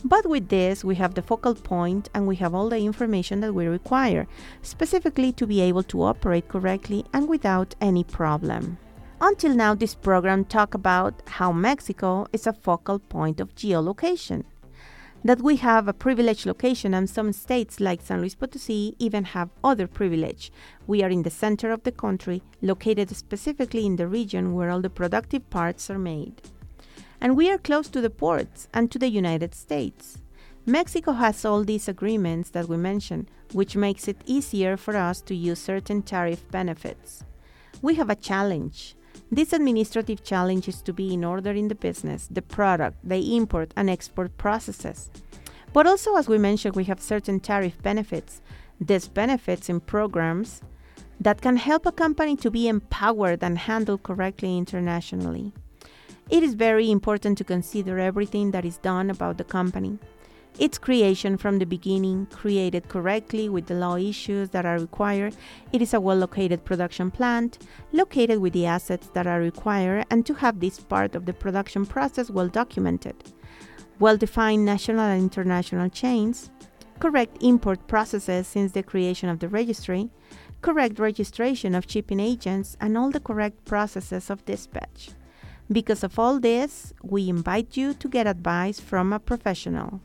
But 0.05 0.27
with 0.27 0.49
this, 0.49 0.85
we 0.85 0.95
have 0.95 1.15
the 1.15 1.23
focal 1.23 1.55
point 1.55 2.09
and 2.15 2.27
we 2.27 2.37
have 2.37 2.55
all 2.55 2.69
the 2.69 2.79
information 2.79 3.41
that 3.41 3.53
we 3.53 3.67
require, 3.67 4.27
specifically 4.63 5.33
to 5.33 5.47
be 5.47 5.61
able 5.61 5.83
to 5.85 6.03
operate 6.03 6.49
correctly 6.49 7.05
and 7.13 7.29
without 7.29 7.75
any 7.81 8.05
problem. 8.05 8.79
Until 9.21 9.55
now, 9.55 9.75
this 9.75 9.97
program 9.97 10.45
talked 10.45 10.77
about 10.77 11.23
how 11.27 11.51
Mexico 11.51 12.27
is 12.33 12.47
a 12.47 12.53
focal 12.53 13.01
point 13.01 13.41
of 13.41 13.57
geolocation. 13.57 14.45
That 15.25 15.43
we 15.43 15.57
have 15.57 15.89
a 15.89 15.93
privileged 15.93 16.47
location, 16.47 16.95
and 16.95 17.11
some 17.11 17.33
states 17.33 17.81
like 17.81 18.01
San 18.01 18.21
Luis 18.21 18.37
Potosí 18.37 18.95
even 19.01 19.25
have 19.25 19.51
other 19.65 19.89
privilege. 19.89 20.53
We 20.87 21.03
are 21.03 21.11
in 21.11 21.25
the 21.25 21.31
center 21.31 21.73
of 21.73 21.83
the 21.83 21.91
country, 21.91 22.41
located 22.63 23.11
specifically 23.17 23.85
in 23.85 23.97
the 23.97 24.07
region 24.07 24.55
where 24.55 24.71
all 24.71 24.81
the 24.81 24.91
productive 24.91 25.51
parts 25.51 25.91
are 25.91 25.99
made. 25.99 26.41
And 27.21 27.37
we 27.37 27.51
are 27.51 27.59
close 27.59 27.89
to 27.89 28.01
the 28.01 28.11
ports 28.11 28.69
and 28.73 28.91
to 28.91 28.99
the 28.99 29.09
United 29.09 29.55
States. 29.55 30.19
Mexico 30.67 31.13
has 31.13 31.45
all 31.45 31.65
these 31.65 31.89
agreements 31.89 32.51
that 32.51 32.69
we 32.69 32.77
mentioned, 32.77 33.31
which 33.53 33.77
makes 33.77 34.07
it 34.09 34.21
easier 34.27 34.77
for 34.77 34.97
us 34.97 35.21
to 35.23 35.35
use 35.35 35.59
certain 35.59 36.03
tariff 36.03 36.49
benefits. 36.51 37.25
We 37.81 37.95
have 37.95 38.11
a 38.11 38.15
challenge 38.15 38.97
this 39.31 39.53
administrative 39.53 40.25
challenge 40.25 40.69
is 40.69 40.81
to 40.83 40.93
be 40.95 41.13
in 41.13 41.23
order 41.23 41.51
in 41.51 41.69
the 41.69 41.75
business, 41.75 42.29
the 42.31 42.41
product, 42.41 42.97
the 43.05 43.37
import 43.37 43.75
and 43.77 43.91
export 43.91 44.37
processes. 44.39 45.11
But 45.75 45.87
also, 45.87 46.17
as 46.17 46.29
we 46.29 46.39
mentioned, 46.39 46.75
we 46.75 46.85
have 46.85 47.01
certain 47.01 47.39
tariff 47.39 47.81
benefits. 47.83 48.41
These 48.81 49.09
benefits 49.09 49.69
in 49.69 49.81
programs 49.81 50.63
that 51.21 51.43
can 51.43 51.59
help 51.59 51.85
a 51.85 51.93
company 51.93 52.37
to 52.37 52.51
be 52.51 52.69
empowered 52.69 53.43
and 53.43 53.59
handled 53.59 54.03
correctly 54.03 54.57
internationally. 54.57 55.53
It 56.31 56.43
is 56.43 56.53
very 56.53 56.91
important 56.91 57.39
to 57.39 57.45
consider 57.45 57.99
everything 57.99 58.51
that 58.51 58.67
is 58.67 58.77
done 58.77 59.09
about 59.09 59.39
the 59.39 59.45
company. 59.45 59.99
Its 60.59 60.77
creation 60.77 61.39
from 61.39 61.59
the 61.59 61.65
beginning, 61.65 62.27
created 62.27 62.89
correctly 62.89 63.49
with 63.49 63.67
the 63.67 63.75
law 63.75 63.97
issues 63.97 64.51
that 64.51 64.67
are 64.67 64.79
required. 64.79 65.35
It 65.73 65.81
is 65.81 65.95
a 65.95 66.01
well 66.01 66.19
located 66.19 66.67
production 66.67 67.11
plant, 67.11 67.67
located 67.93 68.41
with 68.41 68.53
the 68.53 68.67
assets 68.67 69.09
that 69.15 69.27
are 69.27 69.41
required, 69.41 70.05
and 70.11 70.27
to 70.27 70.35
have 70.35 70.61
this 70.61 70.79
part 70.81 71.15
of 71.15 71.25
the 71.25 71.33
production 71.33 71.87
process 71.87 72.29
well 72.29 72.49
documented. 72.49 73.17
Well 73.99 74.19
defined 74.19 74.67
national 74.67 75.01
and 75.01 75.23
international 75.23 75.89
chains, 75.89 76.51
correct 77.01 77.43
import 77.43 77.87
processes 77.89 78.47
since 78.47 78.73
the 78.73 78.83
creation 78.83 79.31
of 79.31 79.39
the 79.39 79.49
registry, 79.49 80.11
correct 80.61 80.99
registration 80.99 81.75
of 81.75 81.87
shipping 81.89 82.21
agents, 82.21 82.77
and 82.83 82.99
all 82.99 83.11
the 83.11 83.21
correct 83.21 83.65
processes 83.65 84.29
of 84.29 84.45
dispatch. 84.45 85.11
Because 85.71 86.03
of 86.03 86.19
all 86.19 86.41
this, 86.41 86.95
we 87.03 87.29
invite 87.29 87.77
you 87.77 87.93
to 87.93 88.09
get 88.09 88.27
advice 88.27 88.81
from 88.81 89.13
a 89.13 89.19
professional. 89.19 90.01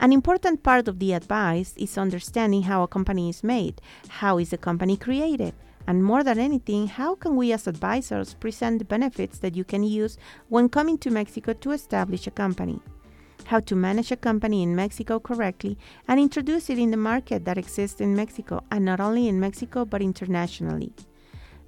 An 0.00 0.12
important 0.12 0.62
part 0.62 0.86
of 0.86 0.98
the 0.98 1.14
advice 1.14 1.72
is 1.78 1.96
understanding 1.96 2.64
how 2.64 2.82
a 2.82 2.88
company 2.88 3.30
is 3.30 3.42
made, 3.42 3.80
how 4.08 4.36
is 4.36 4.50
the 4.50 4.58
company 4.58 4.98
created, 4.98 5.54
and 5.86 6.04
more 6.04 6.22
than 6.22 6.38
anything, 6.38 6.88
how 6.88 7.14
can 7.14 7.36
we 7.36 7.52
as 7.52 7.66
advisors 7.66 8.34
present 8.34 8.78
the 8.78 8.84
benefits 8.84 9.38
that 9.38 9.56
you 9.56 9.64
can 9.64 9.82
use 9.82 10.18
when 10.50 10.68
coming 10.68 10.98
to 10.98 11.10
Mexico 11.10 11.54
to 11.54 11.70
establish 11.70 12.26
a 12.26 12.30
company? 12.30 12.78
How 13.46 13.60
to 13.60 13.76
manage 13.76 14.12
a 14.12 14.16
company 14.16 14.62
in 14.62 14.76
Mexico 14.76 15.18
correctly 15.20 15.78
and 16.06 16.20
introduce 16.20 16.68
it 16.68 16.78
in 16.78 16.90
the 16.90 16.98
market 16.98 17.46
that 17.46 17.56
exists 17.56 18.02
in 18.02 18.14
Mexico, 18.14 18.62
and 18.70 18.84
not 18.84 19.00
only 19.00 19.26
in 19.26 19.40
Mexico 19.40 19.86
but 19.86 20.02
internationally. 20.02 20.92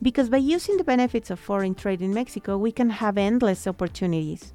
Because 0.01 0.29
by 0.29 0.37
using 0.37 0.77
the 0.77 0.85
benefits 0.85 1.31
of 1.31 1.41
foreign 1.41 1.75
trade 1.75 2.03
in 2.03 2.15
Mexico, 2.15 2.57
we 2.57 2.71
can 2.71 2.91
have 2.91 3.19
endless 3.19 3.67
opportunities. 3.67 4.53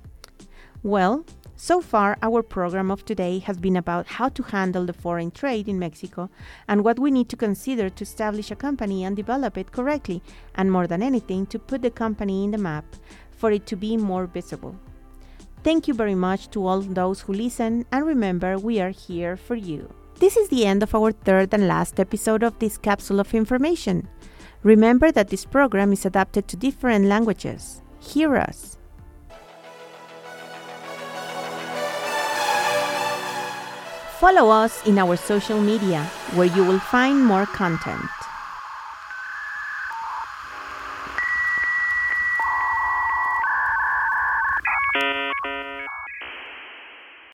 Well, 0.82 1.26
so 1.56 1.82
far, 1.82 2.18
our 2.22 2.42
program 2.42 2.90
of 2.90 3.06
today 3.06 3.40
has 3.40 3.58
been 3.58 3.78
about 3.78 4.08
how 4.08 4.30
to 4.30 4.44
handle 4.44 4.86
the 4.86 4.94
foreign 4.94 5.32
trade 5.32 5.68
in 5.68 5.80
Mexico 5.80 6.30
and 6.68 6.84
what 6.84 7.00
we 7.00 7.12
need 7.12 7.30
to 7.30 7.36
consider 7.36 7.90
to 7.90 8.04
establish 8.04 8.52
a 8.52 8.56
company 8.56 9.04
and 9.04 9.16
develop 9.16 9.58
it 9.58 9.72
correctly, 9.72 10.22
and 10.56 10.72
more 10.72 10.88
than 10.88 11.04
anything, 11.04 11.46
to 11.48 11.60
put 11.60 11.82
the 11.82 11.92
company 11.92 12.44
in 12.44 12.52
the 12.52 12.58
map 12.58 12.86
for 13.32 13.52
it 13.52 13.66
to 13.68 13.76
be 13.76 13.96
more 13.96 14.26
visible. 14.26 14.76
Thank 15.64 15.88
you 15.88 15.94
very 15.94 16.16
much 16.16 16.50
to 16.52 16.66
all 16.66 16.82
those 16.82 17.22
who 17.22 17.34
listen, 17.34 17.86
and 17.92 18.06
remember, 18.06 18.58
we 18.58 18.82
are 18.82 18.90
here 18.90 19.38
for 19.38 19.56
you. 19.56 19.94
This 20.20 20.36
is 20.36 20.50
the 20.50 20.66
end 20.66 20.84
of 20.84 20.96
our 20.96 21.12
third 21.12 21.54
and 21.54 21.68
last 21.68 22.00
episode 22.00 22.44
of 22.44 22.58
this 22.60 22.78
capsule 22.78 23.20
of 23.20 23.34
information. 23.34 24.08
Remember 24.64 25.12
that 25.12 25.28
this 25.28 25.44
program 25.44 25.92
is 25.92 26.06
adapted 26.06 26.48
to 26.48 26.56
different 26.56 27.06
languages. 27.06 27.82
Hear 28.00 28.38
us. 28.38 28.78
Follow 34.20 34.50
us 34.50 34.88
in 34.88 34.98
our 34.98 35.18
social 35.18 35.60
media 35.60 36.04
where 36.36 36.48
you 36.48 36.64
will 36.64 36.80
find 36.80 37.26
more 37.26 37.46
content. 37.46 38.23